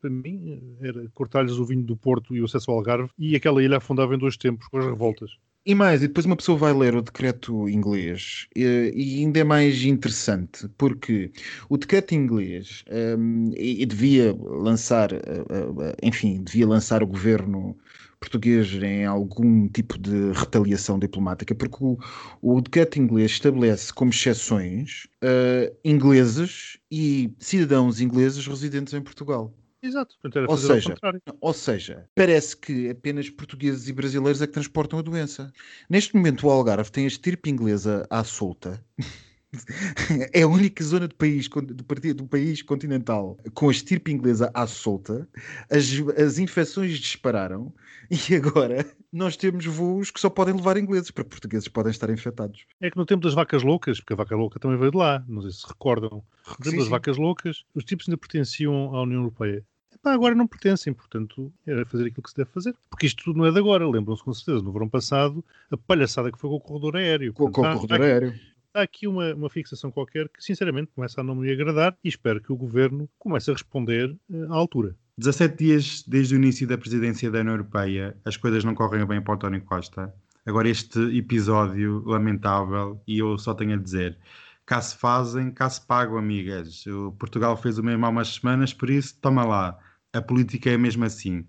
[0.02, 3.64] para, mim, era cortar-lhes o vinho do Porto e o acesso ao Algarve e aquela
[3.64, 5.30] ilha afundava em dois tempos com as revoltas.
[5.64, 9.44] E mais, e depois uma pessoa vai ler o decreto inglês eh, e ainda é
[9.44, 11.32] mais interessante, porque
[11.70, 17.78] o decreto inglês ehm, e, e devia lançar, eh, eh, enfim, devia lançar o governo
[18.22, 21.98] português em algum tipo de retaliação diplomática, porque o,
[22.42, 29.52] o decreto inglês estabelece como exceções eh, ingleses e cidadãos ingleses residentes em Portugal.
[29.82, 30.16] Exato.
[30.48, 30.96] Ou seja.
[31.42, 35.52] Ou seja, parece que apenas portugueses e brasileiros é que transportam a doença.
[35.90, 38.80] Neste momento, o Algarve tem a estirpe inglesa à solta.
[40.34, 44.66] É a única zona do país, do, do país continental com a estirpe inglesa à
[44.66, 45.28] solta.
[45.70, 45.86] As,
[46.18, 47.74] as infecções dispararam
[48.10, 52.66] e agora nós temos voos que só podem levar ingleses, porque portugueses podem estar infectados.
[52.80, 55.24] É que no tempo das vacas loucas, porque a vaca louca também veio de lá,
[55.28, 56.92] não sei se recordam, no tempo Sim, das sim.
[56.92, 59.66] vacas loucas, os tipos ainda pertenciam à União Europeia.
[59.94, 62.74] Epá, agora não pertencem, portanto, era fazer aquilo que se deve fazer.
[62.90, 66.32] Porque isto tudo não é de agora, lembram-se com certeza, no verão passado, a palhaçada
[66.32, 67.34] que foi com o corredor aéreo.
[67.34, 68.40] Com, com Portanto, o há- corredor há, aéreo.
[68.74, 72.42] Há aqui uma, uma fixação qualquer que, sinceramente, começa a não me agradar e espero
[72.42, 74.96] que o governo comece a responder eh, à altura.
[75.18, 79.22] 17 dias desde o início da presidência da União Europeia, as coisas não correm bem
[79.22, 80.14] para o António Costa.
[80.46, 84.18] Agora, este episódio lamentável, e eu só tenho a dizer:
[84.66, 86.86] cá se fazem, cá se pagam, amigas.
[86.88, 89.78] O Portugal fez o mesmo há umas semanas, por isso, toma lá.
[90.14, 91.46] A política é mesmo assim.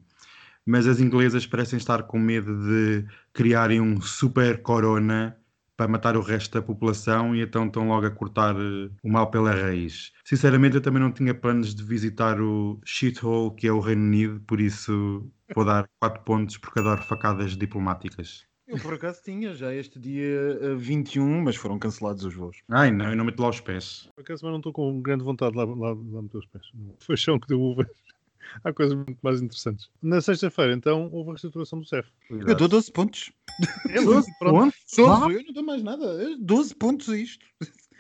[0.64, 5.36] Mas as inglesas parecem estar com medo de criarem um super corona
[5.82, 9.28] para matar o resto da população e então estão logo a cortar eh, o mal
[9.30, 10.12] pela raiz.
[10.24, 14.40] Sinceramente, eu também não tinha planos de visitar o shithole que é o Reino Unido,
[14.46, 18.46] por isso vou dar 4 pontos porque adoro facadas diplomáticas.
[18.68, 22.58] Eu por acaso tinha já este dia eh, 21, mas foram cancelados os voos.
[22.70, 24.08] Ai não, eu não meto lá os pés.
[24.14, 26.64] Por acaso, mas não estou com grande vontade de lá, lá, lá meter os pés.
[27.00, 27.88] Foi chão que deu uvas.
[28.64, 29.88] Há coisas muito mais interessantes.
[30.02, 32.08] Na sexta-feira, então, houve a reestruturação do CEF.
[32.30, 33.32] Eu dou 12 pontos.
[33.88, 34.74] É muito, pronto.
[34.96, 35.28] 12, Ah.
[35.30, 36.04] eu não dou mais nada.
[36.22, 37.44] Eh, 12 pontos a isto.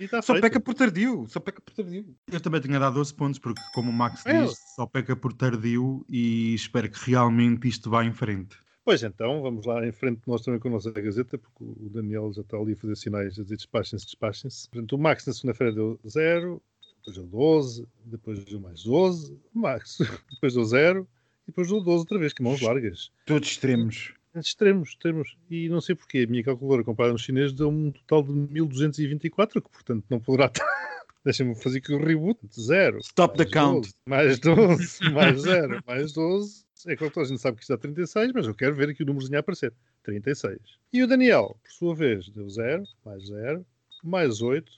[0.00, 0.42] Está Só feito.
[0.42, 1.26] peca por tardio.
[1.28, 2.14] Só peca por tardio.
[2.30, 4.42] Eu também tinha dado 12 pontos, porque, como o Max É.
[4.42, 8.56] diz, só peca por tardio e espero que realmente isto vá em frente.
[8.84, 12.32] Pois então, vamos lá em frente nós também com a nossa Gazeta, porque o Daniel
[12.34, 14.68] já está ali a fazer sinais a dizer despachem-se, despachem-se.
[14.70, 16.60] Portanto, o Max na segunda-feira deu 0,
[17.04, 19.98] depois deu 12, depois deu mais 12, o Max
[20.30, 21.08] depois deu 0
[21.44, 23.10] e depois deu 12 outra vez, que mãos largas.
[23.26, 24.14] Todos extremos.
[24.34, 25.36] Extremos, extremos.
[25.50, 29.60] E não sei porquê, a minha calculadora comprada no chinês deu um total de 1224,
[29.60, 30.64] que portanto não poderá estar.
[31.24, 32.38] Deixa-me fazer aqui o reboot.
[32.52, 32.98] 0.
[32.98, 33.92] Stop the count.
[34.06, 36.64] Mais 12, mais 0, mais 12.
[36.86, 39.02] É claro que a gente sabe que isto dá 36, mas eu quero ver aqui
[39.02, 39.72] o númerozinho a aparecer.
[40.02, 40.58] 36.
[40.92, 43.64] E o Daniel, por sua vez, deu 0, mais 0,
[44.02, 44.72] mais 8,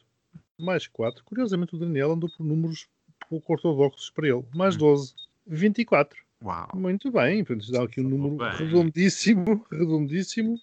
[0.58, 1.24] mais 4.
[1.24, 2.86] Curiosamente, o Daniel andou por números
[3.28, 4.44] pouco ortodoxos para ele.
[4.54, 5.14] Mais 12,
[5.46, 6.18] 24.
[6.42, 6.68] Uau!
[6.74, 8.50] Muito bem, portanto, dá aqui um número bem.
[8.66, 10.58] redondíssimo, redondíssimo,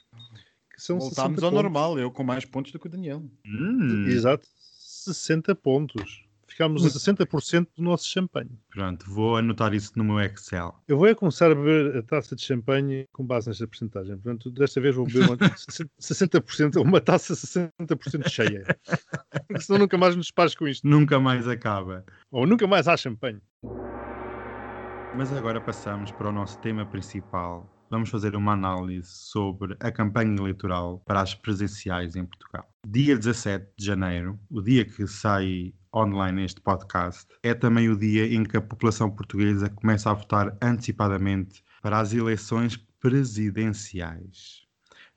[0.73, 1.63] que são Voltámos 60 ao pontos.
[1.63, 1.99] normal.
[1.99, 3.23] Eu com mais pontos do que o Daniel.
[3.45, 6.23] Hum, Exato, 60 pontos.
[6.51, 8.51] Ficámos a 60% do nosso champanhe.
[8.69, 10.75] pronto, vou anotar isso no meu Excel.
[10.85, 14.17] Eu vou é começar a beber a taça de champanhe com base nesta porcentagem.
[14.17, 15.37] Portanto, desta vez vou beber uma
[15.97, 18.65] 60%, uma taça 60% cheia.
[19.61, 20.85] Senão nunca mais nos despares com isto.
[20.85, 22.03] Nunca mais acaba.
[22.29, 23.41] Ou nunca mais há champanhe.
[25.15, 27.69] Mas agora passamos para o nosso tema principal.
[27.89, 32.65] Vamos fazer uma análise sobre a campanha eleitoral para as presidenciais em Portugal.
[32.85, 38.25] Dia 17 de janeiro, o dia que sai online este podcast, é também o dia
[38.33, 44.61] em que a população portuguesa começa a votar antecipadamente para as eleições presidenciais.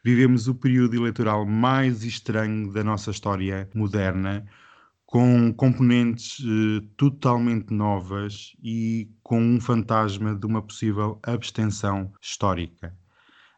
[0.04, 4.46] Vivemos o período eleitoral mais estranho da nossa história moderna,
[5.06, 12.94] com componentes eh, totalmente novas e com um fantasma de uma possível abstenção histórica.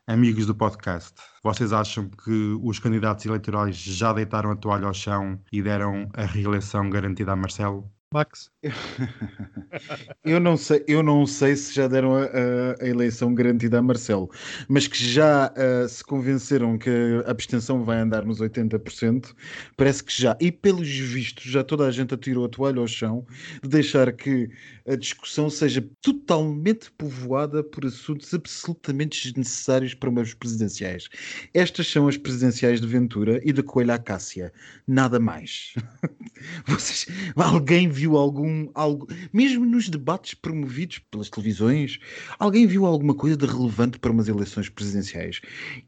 [0.07, 5.41] Amigos do podcast, vocês acham que os candidatos eleitorais já deitaram a toalha ao chão
[5.53, 7.91] e deram a reeleição garantida a Marcelo?
[8.13, 8.51] Max?
[10.25, 13.83] eu, não sei, eu não sei se já deram a, a, a eleição garantida a
[13.83, 14.31] Marcelo,
[14.69, 16.91] mas que já uh, se convenceram que
[17.27, 19.35] a abstenção vai andar nos 80%,
[19.77, 20.37] parece que já.
[20.41, 23.27] E pelos vistos, já toda a gente atirou a toalha ao chão
[23.63, 24.49] de deixar que
[24.87, 31.09] a discussão seja totalmente povoada por assuntos absolutamente desnecessários para umas presidenciais.
[31.53, 34.53] Estas são as presidenciais de Ventura e de Coelho à Cássia.
[34.87, 35.75] Nada mais.
[36.67, 41.99] Vocês, alguém viu algum algo, mesmo nos debates promovidos pelas televisões,
[42.39, 45.41] alguém viu alguma coisa de relevante para umas eleições presidenciais?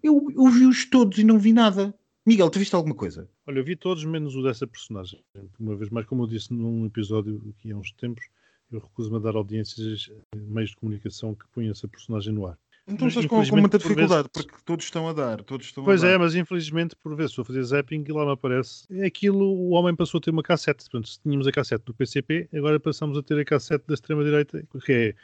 [0.03, 1.95] Eu, eu vi-os todos e não vi nada.
[2.27, 3.29] Miguel, tu viste alguma coisa?
[3.47, 5.23] Olha, eu vi todos menos o dessa personagem.
[5.59, 8.25] Uma vez mais, como eu disse num episódio aqui há uns tempos,
[8.71, 12.59] eu recuso-me a dar audiências meios de comunicação que ponham essa personagem no ar.
[12.89, 14.51] Então estás com, com, muita dificuldade, por vezes...
[14.51, 15.43] porque todos estão a dar.
[15.43, 18.33] Todos estão pois é, mas infelizmente, por vezes, estou a fazer zapping e lá me
[18.33, 18.87] aparece.
[18.91, 20.85] É aquilo, o homem passou a ter uma cassete.
[20.85, 24.67] Portanto, se tínhamos a cassete do PCP, agora passamos a ter a cassete da extrema-direita,
[24.85, 25.15] que é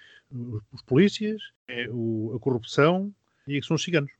[0.72, 3.12] os polícias, é o, a corrupção
[3.48, 4.10] e é que são os ciganos.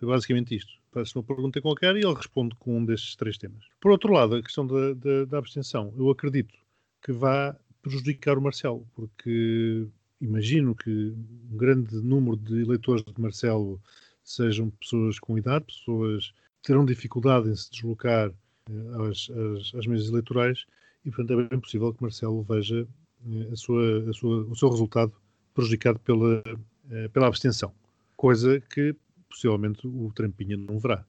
[0.00, 0.72] É basicamente isto.
[0.92, 3.64] Faz uma pergunta qualquer e ele responde com um destes três temas.
[3.80, 6.54] Por outro lado, a questão da, da, da abstenção, eu acredito
[7.02, 9.88] que vá prejudicar o Marcelo, porque
[10.22, 11.14] imagino que
[11.50, 13.80] um grande número de eleitores de Marcelo
[14.22, 16.32] sejam pessoas com idade, pessoas
[16.62, 18.30] que terão dificuldade em se deslocar
[18.70, 20.64] eh, às, às, às mesas eleitorais
[21.04, 22.86] e, portanto, é bem possível que Marcelo veja
[23.26, 25.12] eh, a sua, a sua, o seu resultado
[25.54, 26.42] prejudicado pela,
[26.90, 27.72] eh, pela abstenção,
[28.16, 28.94] coisa que
[29.28, 31.04] possivelmente o Trampinha não verá.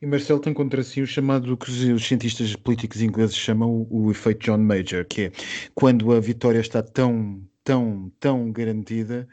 [0.00, 4.10] E Marcelo tem contra si o chamado que os cientistas políticos ingleses chamam o, o
[4.10, 5.32] efeito John Major, que é
[5.74, 9.28] quando a vitória está tão tão, tão garantida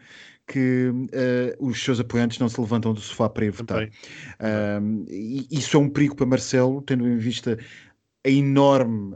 [0.48, 3.86] que uh, os seus apoiantes não se levantam do sofá para ir votar.
[3.86, 5.06] Uh,
[5.50, 7.58] isso é um perigo para Marcelo, tendo em vista
[8.26, 9.16] a enorme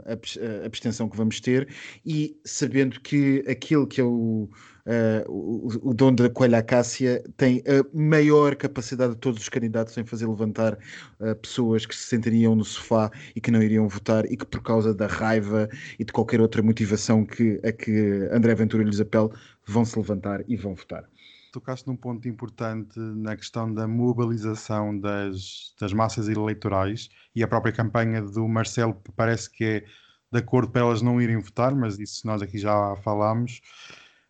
[0.64, 1.68] abstenção que vamos ter
[2.04, 4.48] e sabendo que aquele que é o,
[4.86, 9.96] uh, o, o dono da Coelha Acácia tem a maior capacidade de todos os candidatos
[9.96, 10.78] em fazer levantar
[11.20, 14.62] uh, pessoas que se sentariam no sofá e que não iriam votar e que por
[14.62, 15.68] causa da raiva
[15.98, 19.30] e de qualquer outra motivação que, a que André Ventura lhes apela
[19.66, 21.08] vão se levantar e vão votar
[21.58, 27.72] tocaste num ponto importante na questão da mobilização das, das massas eleitorais e a própria
[27.72, 29.84] campanha do Marcelo parece que é
[30.30, 33.60] de acordo para elas não irem votar, mas isso nós aqui já falámos.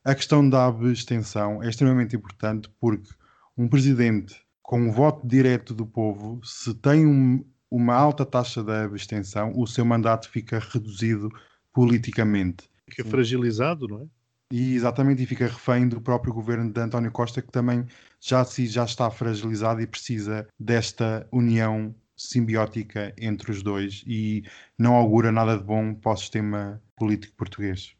[0.04, 3.10] A questão da abstenção é extremamente importante porque
[3.56, 8.72] um presidente com o voto direto do povo, se tem um, uma alta taxa de
[8.72, 11.30] abstenção, o seu mandato fica reduzido
[11.72, 12.68] politicamente.
[12.88, 14.06] Fica fragilizado, não é?
[14.50, 17.84] E exatamente, e fica refém do próprio governo de António Costa, que também
[18.20, 24.42] já, se, já está fragilizado e precisa desta união simbiótica entre os dois e
[24.78, 27.94] não augura nada de bom para o sistema político português.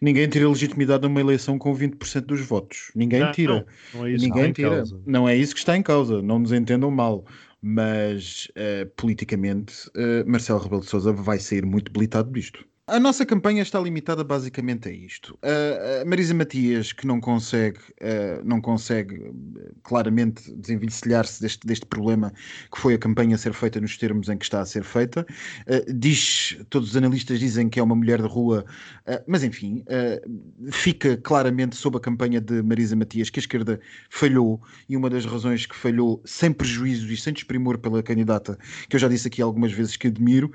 [0.00, 2.90] Ninguém tira legitimidade numa eleição com 20% dos votos.
[2.94, 3.54] Ninguém não, tira.
[3.94, 4.76] Não, não é isso Ninguém tira.
[4.76, 5.00] Causa.
[5.06, 6.20] Não é isso que está em causa.
[6.20, 7.24] Não nos entendam mal.
[7.62, 12.66] Mas uh, politicamente, uh, Marcelo Rebelo de Sousa vai sair muito debilitado disto.
[12.88, 15.38] A nossa campanha está limitada basicamente a isto.
[15.40, 17.78] A Marisa Matias, que não consegue,
[18.44, 19.32] não consegue
[19.84, 22.32] claramente desenvelhar-se deste, deste problema
[22.74, 25.24] que foi a campanha a ser feita nos termos em que está a ser feita,
[25.94, 28.64] diz, todos os analistas dizem que é uma mulher de rua,
[29.28, 29.84] mas enfim,
[30.72, 35.24] fica claramente sob a campanha de Marisa Matias que a esquerda falhou e uma das
[35.24, 39.40] razões que falhou, sem prejuízos e sem desprimor pela candidata, que eu já disse aqui
[39.40, 40.52] algumas vezes que admiro,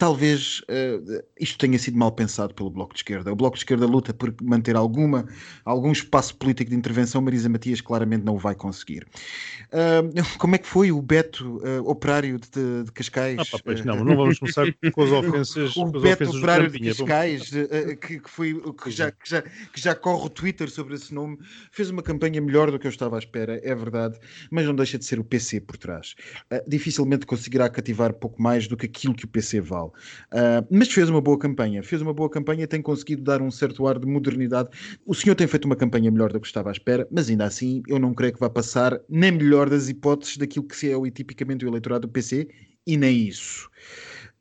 [0.00, 3.30] talvez uh, isto tenha sido mal pensado pelo Bloco de Esquerda.
[3.30, 5.28] O Bloco de Esquerda luta por manter alguma,
[5.62, 9.06] algum espaço político de intervenção, Marisa Matias claramente não o vai conseguir.
[9.66, 13.40] Uh, como é que foi o Beto uh, operário de, de Cascais?
[13.40, 15.76] Ah, pá, pois não, não vamos começar com as ofensas.
[15.76, 17.50] O, o Beto operário de Cascais,
[18.00, 21.36] que, que, foi, que, já, que, já, que já corre o Twitter sobre esse nome,
[21.70, 24.18] fez uma campanha melhor do que eu estava à espera, é verdade,
[24.50, 26.14] mas não deixa de ser o PC por trás.
[26.66, 29.89] dificilmente conseguirá cativar pouco mais do que aquilo que o PC vale.
[30.32, 33.50] Uh, mas fez uma boa campanha, fez uma boa campanha e tem conseguido dar um
[33.50, 34.70] certo ar de modernidade.
[35.06, 37.82] O senhor tem feito uma campanha melhor do que estava à espera, mas ainda assim
[37.86, 41.64] eu não creio que vá passar nem melhor das hipóteses daquilo que é o, tipicamente
[41.64, 42.48] o eleitorado do PC
[42.86, 43.68] e nem isso.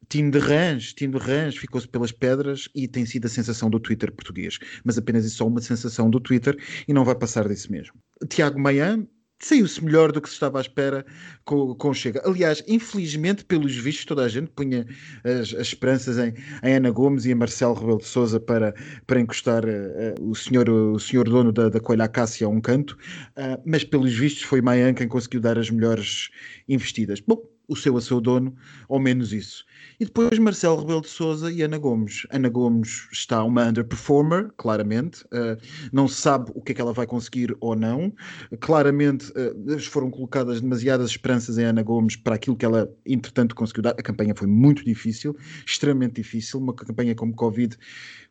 [0.10, 3.80] Tim de Rãs, Tim de Rãs ficou-se pelas pedras e tem sido a sensação do
[3.80, 4.58] Twitter português.
[4.84, 6.58] Mas apenas é só uma sensação do Twitter
[6.88, 7.94] e não vai passar disso mesmo.
[8.28, 9.06] Tiago Maian
[9.40, 11.06] saiu-se melhor do que se estava à espera
[11.46, 12.22] com, com Chega.
[12.26, 14.86] Aliás, infelizmente, pelos vistos, toda a gente punha
[15.24, 18.74] as, as esperanças em, em, Ana Gomes e em Marcelo Rebelo de Sousa para,
[19.08, 22.98] para encostar uh, o, senhor, o senhor dono da, da Coelha Acácia a um canto,
[23.38, 26.30] uh, mas pelos vistos foi Mayan quem conseguiu dar as melhores
[26.68, 27.20] investidas.
[27.20, 28.54] Bom, o seu a seu dono,
[28.88, 29.64] ou menos isso.
[30.00, 32.26] E depois Marcelo Rebelo de Souza e Ana Gomes.
[32.32, 35.24] Ana Gomes está uma underperformer, claramente.
[35.26, 35.56] Uh,
[35.94, 38.12] não se sabe o que é que ela vai conseguir ou não.
[38.60, 43.84] Claramente uh, foram colocadas demasiadas esperanças em Ana Gomes para aquilo que ela, entretanto, conseguiu
[43.84, 43.92] dar.
[43.92, 46.60] A campanha foi muito difícil, extremamente difícil.
[46.60, 47.78] Uma campanha como Covid,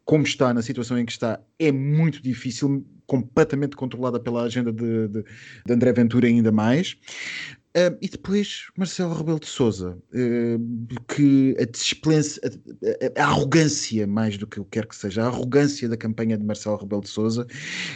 [0.08, 5.06] como está, na situação em que está, é muito difícil, completamente controlada pela agenda de,
[5.06, 5.22] de,
[5.66, 6.96] de André Ventura ainda mais.
[7.76, 14.06] Uh, e depois Marcelo Rebelo de Souza, uh, que a desplência, a, a, a, arrogância,
[14.06, 17.10] mais do que eu quero que seja, a arrogância da campanha de Marcelo Rebelo de
[17.10, 17.46] Souza,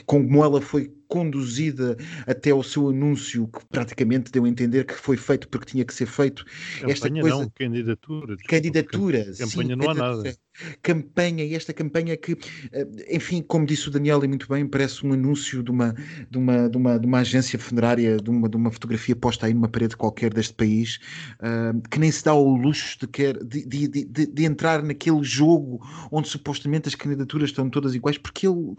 [0.04, 1.94] como ela foi conduzida
[2.26, 5.92] até o seu anúncio, que praticamente deu a entender que foi feito porque tinha que
[5.92, 6.42] ser feito.
[6.80, 7.28] Campanha esta coisa...
[7.28, 8.36] não, candidatura.
[8.36, 9.24] Desculpa, candidatura.
[9.38, 10.36] Campanha sim, não há nada.
[10.82, 12.36] Campanha, e esta campanha que,
[12.72, 15.94] eh, enfim, como disse o Daniel e muito bem, parece um anúncio de uma,
[16.30, 19.52] de uma, de uma, de uma agência funerária, de uma, de uma fotografia posta aí
[19.52, 20.98] numa parede qualquer deste país,
[21.40, 25.22] uh, que nem se dá ao luxo de, quer, de, de, de, de entrar naquele
[25.22, 28.74] jogo onde supostamente as candidaturas estão todas iguais, porque ele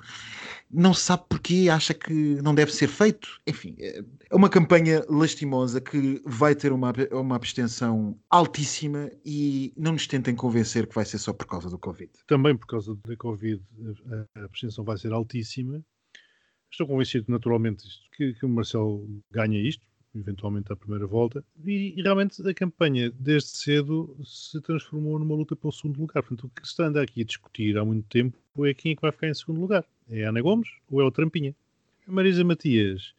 [0.73, 3.41] não sabe porquê, acha que não deve ser feito.
[3.47, 10.07] Enfim, é uma campanha lastimosa que vai ter uma, uma abstenção altíssima e não nos
[10.07, 12.11] tentem convencer que vai ser só por causa do Covid.
[12.27, 13.61] Também por causa da Covid
[14.35, 15.83] a abstenção vai ser altíssima.
[16.71, 17.85] Estou convencido, naturalmente,
[18.17, 23.11] que, que o Marcelo ganha isto, eventualmente à primeira volta, e, e, realmente a campanha
[23.11, 26.23] desde cedo se transformou numa luta pelo segundo lugar.
[26.23, 29.01] Portanto, o que se anda aqui a discutir há muito tempo é quem é que
[29.01, 29.85] vai ficar em segundo lugar.
[30.09, 31.55] É a Ana Gomes ou é o Trampinha?
[32.07, 33.13] Marisa Matias,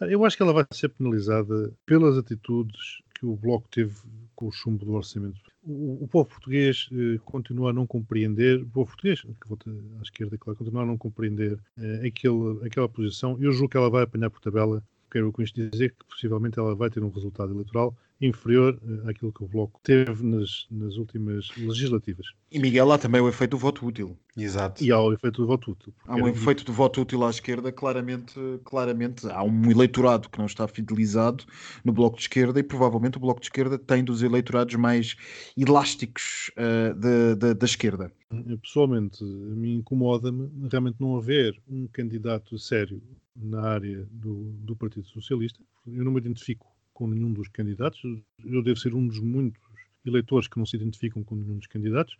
[0.00, 3.94] eu acho que ela vai ser penalizada pelas atitudes que o Bloco teve
[4.34, 5.40] com o chumbo do orçamento.
[5.62, 10.02] O, o povo português eh, continua a não compreender, o povo português, que vota à
[10.02, 13.38] esquerda, claro, continua a não compreender eh, aquele, aquela posição.
[13.40, 14.82] Eu julgo que ela vai apanhar por tabela
[15.14, 17.96] quero com isto dizer que possivelmente ela vai ter um resultado eleitoral
[18.26, 22.26] inferior uh, àquilo que o Bloco teve nas, nas últimas legislativas.
[22.50, 24.16] E Miguel, há também o efeito do voto útil.
[24.36, 24.82] Exato.
[24.82, 25.94] E há o efeito do voto útil.
[26.06, 29.26] Há um efeito do voto útil à esquerda, claramente, claramente.
[29.28, 31.44] Há um eleitorado que não está fidelizado
[31.84, 35.16] no Bloco de Esquerda e provavelmente o Bloco de Esquerda tem dos eleitorados mais
[35.56, 38.12] elásticos uh, de, de, da esquerda.
[38.62, 43.00] Pessoalmente, a mim incomoda-me realmente não haver um candidato sério
[43.36, 45.60] na área do, do Partido Socialista.
[45.86, 48.00] Eu não me identifico com nenhum dos candidatos.
[48.44, 49.60] Eu devo ser um dos muitos
[50.06, 52.16] eleitores que não se identificam com nenhum dos candidatos.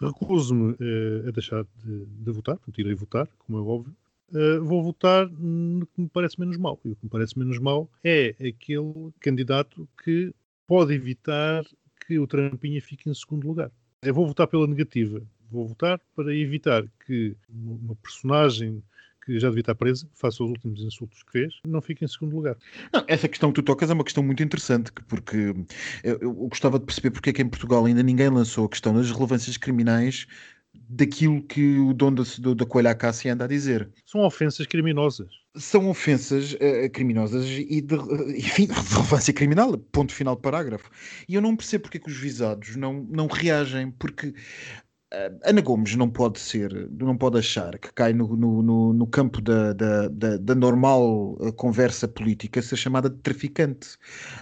[0.00, 3.94] Recuso-me eh, a deixar de, de, votar, portanto, irei votar, como é óbvio.
[4.32, 6.80] Uh, vou votar no que me parece menos mal.
[6.84, 10.34] E o que me parece menos mal é aquele candidato que
[10.66, 11.64] pode evitar
[12.06, 13.70] que o Trampinha fique em segundo lugar.
[14.02, 15.22] Eu vou votar pela negativa.
[15.48, 18.82] Vou votar para evitar que uma personagem
[19.26, 22.36] que já devia estar presa, face aos últimos insultos que fez, não fica em segundo
[22.36, 22.56] lugar.
[22.92, 25.52] Não, essa questão que tu tocas é uma questão muito interessante, porque
[26.04, 28.94] eu, eu gostava de perceber porque é que em Portugal ainda ninguém lançou a questão
[28.94, 30.26] das relevâncias criminais
[30.88, 33.88] daquilo que o dono da, da Coelha Acácia anda a dizer.
[34.04, 35.28] São ofensas criminosas.
[35.56, 37.94] São ofensas uh, criminosas e de,
[38.36, 40.90] enfim, de relevância criminal, ponto final de parágrafo.
[41.28, 44.34] E eu não percebo porque é que os visados não, não reagem, porque
[45.44, 49.72] Ana Gomes não pode ser, não pode achar que cai no, no, no campo da,
[49.72, 53.96] da, da, da, normal eh, conversa política ser chamada de traficante.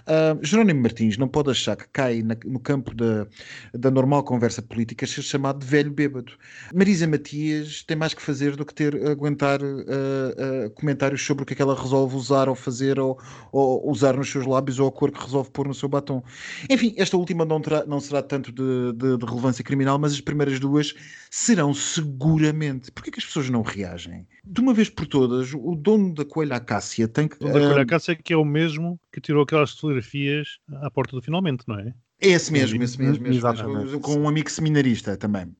[0.07, 3.27] Uh, Jerónimo Martins não pode achar que cai na, no campo da,
[3.75, 6.33] da normal conversa política ser chamado de velho bêbado.
[6.73, 11.45] Marisa Matias tem mais que fazer do que ter aguentar uh, uh, comentários sobre o
[11.45, 13.19] que é que ela resolve usar ou fazer ou,
[13.51, 16.23] ou, usar nos seus lábios ou a cor que resolve pôr no seu batom.
[16.67, 20.21] Enfim, esta última não, terá, não será tanto de, de, de relevância criminal, mas as
[20.21, 20.93] primeiras as duas
[21.29, 22.91] serão seguramente.
[22.91, 24.27] Porquê que as pessoas não reagem?
[24.43, 27.35] De uma vez por todas, o dono da Coelha Acácia tem que.
[27.35, 31.15] O dono da Coelha Acácia que é o mesmo que tirou aquelas fotografias à porta
[31.15, 31.93] do finalmente, não é?
[32.21, 35.53] É esse mesmo, esse mesmo, esse mesmo com um amigo seminarista também.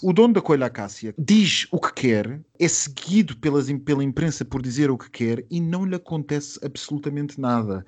[0.00, 4.62] O dono da Coelha Acácia diz o que quer, é seguido pelas, pela imprensa por
[4.62, 7.84] dizer o que quer e não lhe acontece absolutamente nada.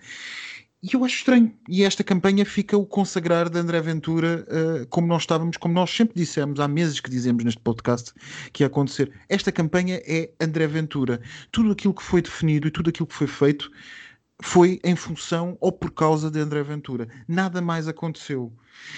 [0.81, 1.53] E eu acho estranho.
[1.69, 5.91] E esta campanha fica o consagrar de André Ventura uh, como nós estávamos, como nós
[5.91, 8.13] sempre dissemos, há meses que dizemos neste podcast
[8.53, 9.13] que ia acontecer.
[9.29, 11.21] Esta campanha é André Ventura.
[11.51, 13.69] Tudo aquilo que foi definido e tudo aquilo que foi feito
[14.41, 17.09] foi em função ou por causa de André Ventura.
[17.27, 18.53] Nada mais aconteceu.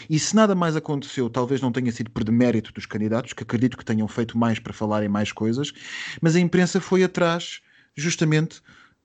[0.08, 3.78] E se nada mais aconteceu, talvez não tenha sido por demérito dos candidatos, que acredito
[3.78, 5.72] que tenham feito mais para falarem mais coisas,
[6.20, 7.62] mas a imprensa foi atrás
[7.96, 8.60] justamente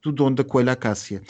[0.05, 1.21] do dono da coelha Acácia.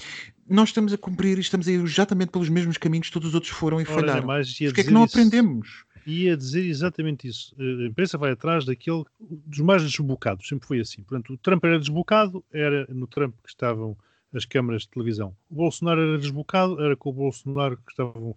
[0.47, 3.35] Nós estamos a cumprir e estamos a ir exatamente pelos mesmos caminhos que todos os
[3.35, 4.27] outros foram e Ora, falharam.
[4.27, 5.83] mas Porquê é que não isso- aprendemos?
[6.05, 7.55] ia dizer exatamente isso.
[7.59, 11.01] A imprensa vai atrás daquele dos mais desbocados, sempre foi assim.
[11.01, 13.97] Portanto, o Trump era desbocado, era no Trump que estavam
[14.31, 15.35] as câmaras de televisão.
[15.49, 18.35] O Bolsonaro era desbocado, era com o Bolsonaro que estavam.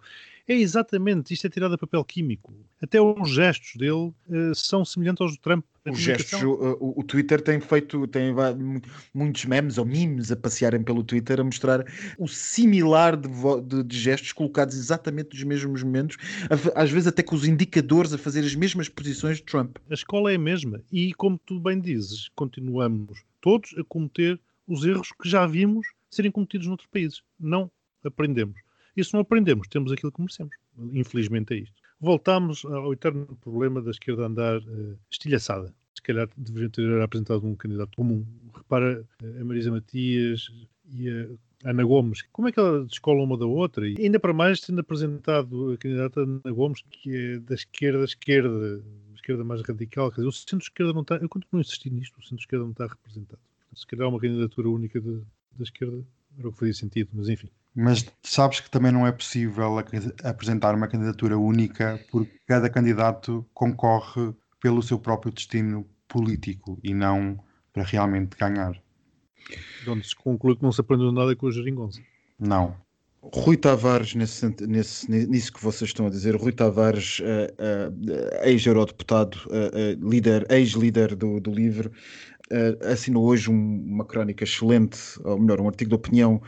[0.49, 2.51] É exatamente, isto é tirado a papel químico.
[2.81, 5.63] Até os gestos dele eh, são semelhantes aos do Trump.
[5.85, 8.33] Os gestos, o, o- o Twitter tem feito tem
[9.13, 11.85] muitos memes ou memes a passearem pelo Twitter a mostrar
[12.17, 13.29] o similar de,
[13.63, 16.17] de- de gestos colocados exatamente nos mesmos momentos,
[16.75, 19.77] a às vezes até com os indicadores a fazer as mesmas posições de Trump.
[19.89, 20.81] A escola é a mesma.
[20.91, 26.31] E, como tu bem dizes, continuamos todos a cometer os erros que já vimos serem
[26.31, 27.21] cometidos noutros países.
[27.39, 27.69] Não
[28.03, 28.59] aprendemos.
[28.99, 30.53] E se não aprendemos, temos aquilo que merecemos.
[30.91, 31.75] Infelizmente é isto.
[32.01, 35.73] Voltamos ao eterno problema da esquerda andar eh, estilhaçada.
[35.93, 38.25] Se calhar deveriam ter apresentado um candidato comum.
[38.53, 40.51] Repara, eh, a Marisa Matias
[40.91, 43.87] e a Ana Gomes, como é que ela descola uma da outra?
[43.87, 48.83] E ainda para mais, tendo apresentado a candidata Ana Gomes, que é da esquerda, esquerda,
[49.15, 52.21] esquerda mais radical, quer dizer, o centro-esquerda não está, eu continuo a insistir nisto, o
[52.21, 53.41] centro-esquerda não está representado.
[53.73, 56.03] Se calhar uma candidatura única da esquerda
[56.37, 57.49] era o que fazia sentido, mas enfim.
[57.81, 59.77] Mas sabes que também não é possível
[60.21, 67.39] apresentar uma candidatura única porque cada candidato concorre pelo seu próprio destino político e não
[67.71, 68.73] para realmente ganhar.
[69.81, 72.01] De onde se conclui que não se aprendeu nada com a geringonça.
[72.37, 72.75] Não.
[73.21, 79.37] Rui Tavares, nesse, nesse, nisso que vocês estão a dizer, Rui Tavares, eh, eh, ex-eurodeputado,
[79.51, 81.91] eh, líder, ex-líder do, do LIVRE,
[82.91, 86.41] assinou hoje um- uma crónica excelente, ou melhor, um artigo de opinião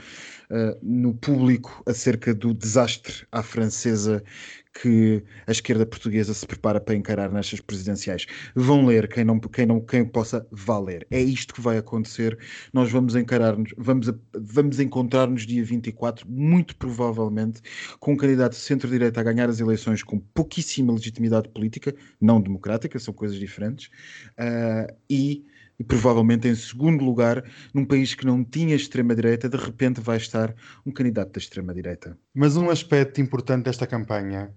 [0.49, 4.23] eh, no público acerca do desastre à francesa
[4.81, 8.25] que a esquerda portuguesa se prepara para encarar nestas presidenciais.
[8.55, 11.05] Vão ler, quem não, quem não quem possa, vá ler.
[11.11, 12.37] É isto que vai acontecer.
[12.73, 17.61] Nós vamos encarar-nos, vamos, a- vamos encontrar-nos dia 24, muito provavelmente,
[17.99, 23.13] com um candidato centro-direita a ganhar as eleições com pouquíssima legitimidade política, não democrática, são
[23.13, 23.89] coisas diferentes,
[24.37, 25.45] ah, e,
[25.81, 30.53] e provavelmente em segundo lugar, num país que não tinha extrema-direita, de repente vai estar
[30.85, 32.15] um candidato da extrema-direita.
[32.35, 34.53] Mas um aspecto importante desta campanha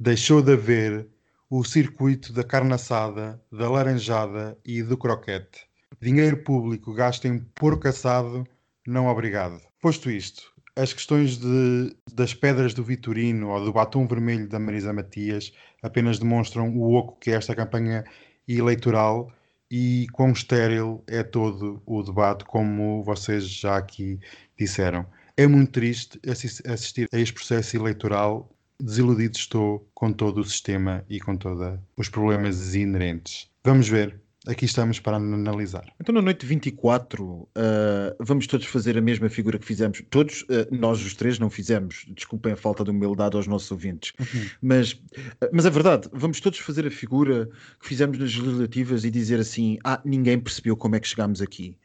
[0.00, 1.06] deixou de haver
[1.50, 5.60] o circuito da carne assada, da laranjada e do croquete.
[6.00, 8.46] Dinheiro público gasto em porco assado,
[8.86, 9.60] não obrigado.
[9.78, 14.90] Posto isto, as questões de- das pedras do Vitorino ou do batom vermelho da Marisa
[14.90, 15.52] Matias
[15.82, 18.04] apenas demonstram o oco que é esta campanha
[18.48, 19.30] eleitoral
[19.72, 24.20] e quão estéril é todo o debate, como vocês já aqui
[24.58, 25.06] disseram.
[25.34, 28.54] É muito triste assis- assistir a este processo eleitoral.
[28.78, 33.48] Desiludido estou com todo o sistema e com todos os problemas inerentes.
[33.64, 34.20] Vamos ver.
[34.44, 35.84] Aqui estamos para analisar.
[36.00, 40.02] Então, na noite de 24, ah, vamos todos fazer a mesma figura que fizemos.
[40.10, 42.04] Todos, ah, nós os três, não fizemos.
[42.08, 44.12] Desculpem a falta de humildade aos nossos ouvintes.
[44.60, 45.00] Mas,
[45.40, 47.48] ah, mas é verdade, vamos todos fazer a figura
[47.80, 51.78] que fizemos nas legislativas e dizer assim: ah, ninguém percebeu como é que chegámos aqui.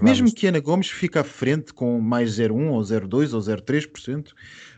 [0.00, 4.32] Mesmo que Ana Gomes fique à frente com mais 0,1 ou 0,2 ou 0,3%,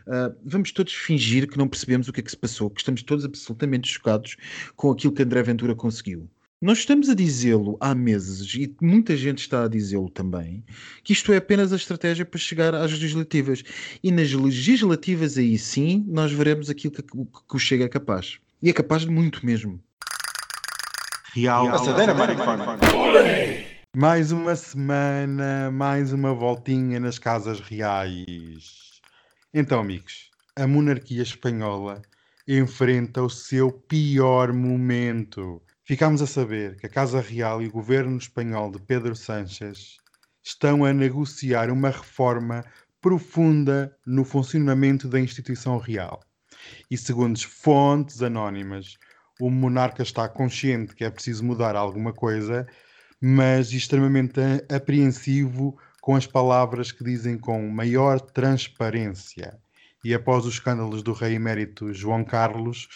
[0.07, 3.03] ah, vamos todos fingir que não percebemos o que é que se passou, que estamos
[3.03, 4.35] todos absolutamente chocados
[4.75, 6.29] com aquilo que André Ventura conseguiu.
[6.63, 10.63] Nós estamos a dizê-lo há meses, e muita gente está a dizê-lo também,
[11.03, 13.61] que isto é apenas a estratégia para chegar às legislativas.
[14.01, 18.39] E nas legislativas aí sim, nós veremos aquilo que, que o Chega é capaz.
[18.61, 19.77] E é capaz de muito mesmo.
[21.33, 21.69] Real.
[21.69, 22.77] Passadeira, maricona.
[23.93, 29.01] Mais uma semana, mais uma voltinha nas casas reais.
[29.53, 32.01] Então, amigos, a monarquia espanhola
[32.47, 35.61] enfrenta o seu pior momento.
[35.93, 39.97] Ficámos a saber que a Casa Real e o governo espanhol de Pedro Sánchez
[40.43, 42.65] estão a negociar uma reforma
[42.99, 46.19] profunda no funcionamento da instituição real.
[46.89, 48.97] E segundo fontes anónimas,
[49.39, 52.65] o monarca está consciente que é preciso mudar alguma coisa
[53.21, 54.41] mas extremamente
[54.75, 59.59] apreensivo com as palavras que dizem com maior transparência.
[60.03, 62.89] E após os escândalos do rei emérito João Carlos,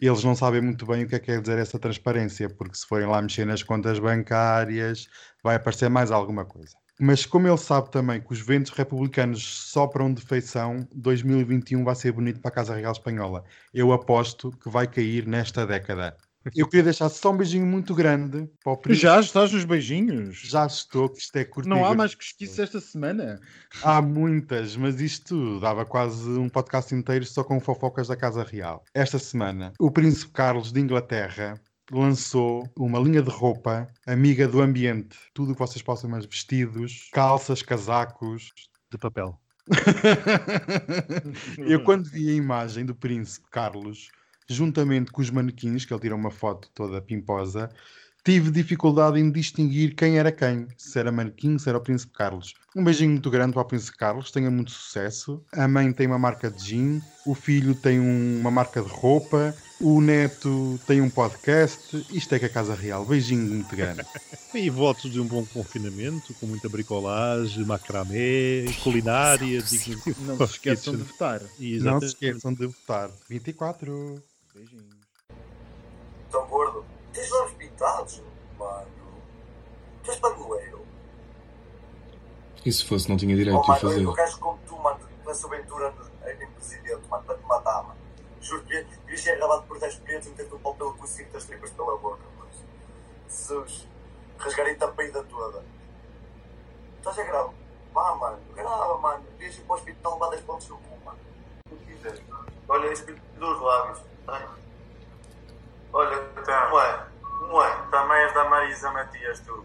[0.00, 2.86] eles não sabem muito bem o que é que quer dizer essa transparência, porque se
[2.86, 5.08] forem lá mexer nas contas bancárias,
[5.42, 6.76] vai aparecer mais alguma coisa.
[7.00, 9.42] Mas como ele sabe também que os ventos republicanos
[9.72, 13.44] sopram de feição, 2021 vai ser bonito para a Casa Real Espanhola.
[13.72, 16.16] Eu aposto que vai cair nesta década.
[16.54, 19.02] Eu queria deixar só um beijinho muito grande para o príncipe.
[19.02, 20.36] Já estás nos beijinhos?
[20.36, 21.68] Já estou, que isto é curto.
[21.68, 23.40] Não há mais cosquices esta semana.
[23.82, 28.84] Há muitas, mas isto dava quase um podcast inteiro só com fofocas da Casa Real.
[28.92, 35.16] Esta semana, o Príncipe Carlos de Inglaterra lançou uma linha de roupa amiga do ambiente.
[35.32, 38.50] Tudo o que vocês possam mais vestidos, calças, casacos.
[38.90, 39.38] De papel.
[41.56, 44.10] Eu quando vi a imagem do príncipe Carlos,
[44.48, 47.70] juntamente com os manequins, que ele tira uma foto toda pimposa,
[48.24, 52.54] tive dificuldade em distinguir quem era quem, se era manequim, se era o Príncipe Carlos.
[52.74, 55.44] Um beijinho muito grande para o Príncipe Carlos, tenha muito sucesso.
[55.52, 59.54] A mãe tem uma marca de gin, o filho tem um- uma marca de roupa,
[59.78, 62.06] o neto tem um podcast.
[62.10, 63.04] Isto é que é a Casa Real.
[63.04, 64.02] Beijinho muito grande.
[64.54, 71.02] E votos de um bom confinamento, com muita bricolagem, macramé, culinária, Não se esqueçam de
[71.02, 71.42] votar.
[71.58, 73.10] E Não se esqueçam de votar.
[73.28, 74.22] 24.
[74.54, 74.84] Beijinhos.
[76.30, 76.84] Tão gordo.
[77.12, 77.30] Tens
[77.84, 78.22] pintados,
[78.58, 78.86] mano.
[80.02, 80.84] Tu és pangoeiro.
[82.64, 84.02] E se fosse, não tinha direito Oh, de o mano, fazer.
[84.04, 85.94] eu gajo como tu, mano, essa aventura
[86.26, 88.00] em presidente, mano, para te matar, mano.
[88.40, 91.32] Juro que devias ser agarrado por 10 clientes e meter-te um pau pelo cu cinco
[91.32, 92.50] das tripas pela boca, mano.
[93.28, 93.86] Jesus.
[94.38, 95.62] Rasgarem-te a peida toda.
[96.98, 97.52] Estás a gravar?
[97.92, 98.38] Vá, mano.
[98.54, 99.24] Grava, mano.
[99.38, 101.18] Devias ir para o hospital levar 10 pontos no cu, mano.
[101.70, 102.22] O que quiseres.
[102.68, 104.02] Olha, esse dos lábios.
[104.28, 104.48] Ai.
[105.92, 107.06] Olha, como é?
[107.62, 107.90] É?
[107.90, 109.64] Também és da Marisa Matias, tu.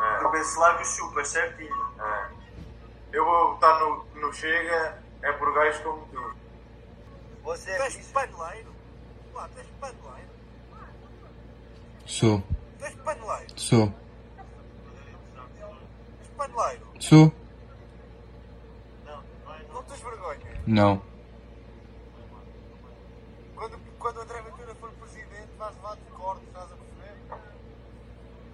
[0.00, 0.58] É.
[0.58, 1.92] Lábio chupas certinho.
[2.00, 2.28] É.
[3.12, 6.34] Eu vou votar no, no Chega, é por gajos como tu.
[7.42, 8.72] Você é és paneleiro?
[9.34, 10.28] Lá, tu és paneleiro?
[12.06, 12.42] Sou,
[12.78, 13.60] Tu és paneleiro?
[13.60, 13.92] sou,
[16.20, 16.86] És paneleiro?
[17.00, 17.32] sou,
[19.72, 20.62] Não tens vergonha?
[20.66, 21.02] não.
[23.54, 27.18] Quando, quando o André Ventura for presidente, vais levar de corte, estás a perceber?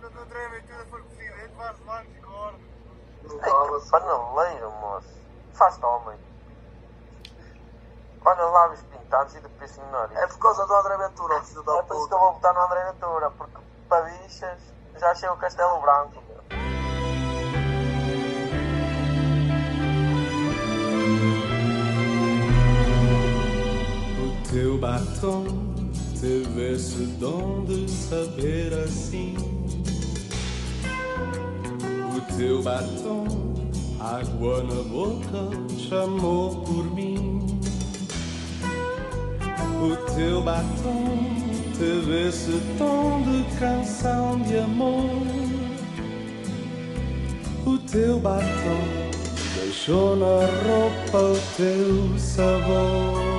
[0.00, 2.64] Quando o André Ventura for presidente, vais levar de corte.
[3.90, 5.08] Paneleiro, moço.
[5.52, 6.18] Faz-te homem.
[8.24, 10.16] Olha lábios pintados e de piercing no nariz.
[10.16, 12.52] É por causa do André Ventura, filho da É por isso que eu vou botar
[12.54, 14.58] no André Ventura, porque para bichas
[14.96, 16.24] já achei o Castelo Branco.
[24.20, 25.44] O teu batom
[26.18, 29.53] teve esse dom de saber assim.
[32.34, 33.26] O teu batom,
[34.00, 35.56] água na boca,
[35.88, 37.60] chamou por mim.
[39.80, 41.28] O teu batom
[41.78, 45.22] teve esse tom de canção de amor.
[47.64, 48.82] O teu batom
[49.54, 53.33] deixou na roupa o teu sabor.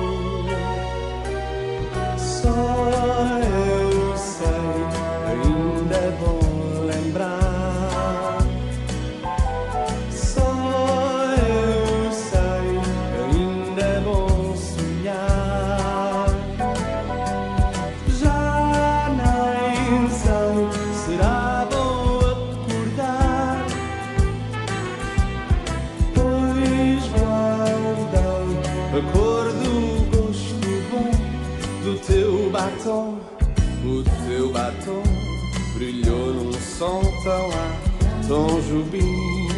[37.26, 39.48] Tão a Tom Jubim.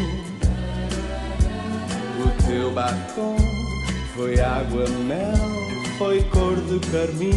[2.17, 3.37] O teu batom
[4.15, 5.37] foi água, mel,
[5.99, 7.29] foi cor de carmim.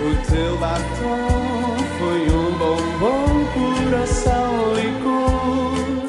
[0.00, 6.08] O teu batom foi um bombom, coração, licor.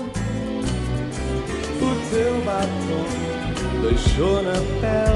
[1.82, 3.05] O teu batom
[3.82, 5.09] deixou na pele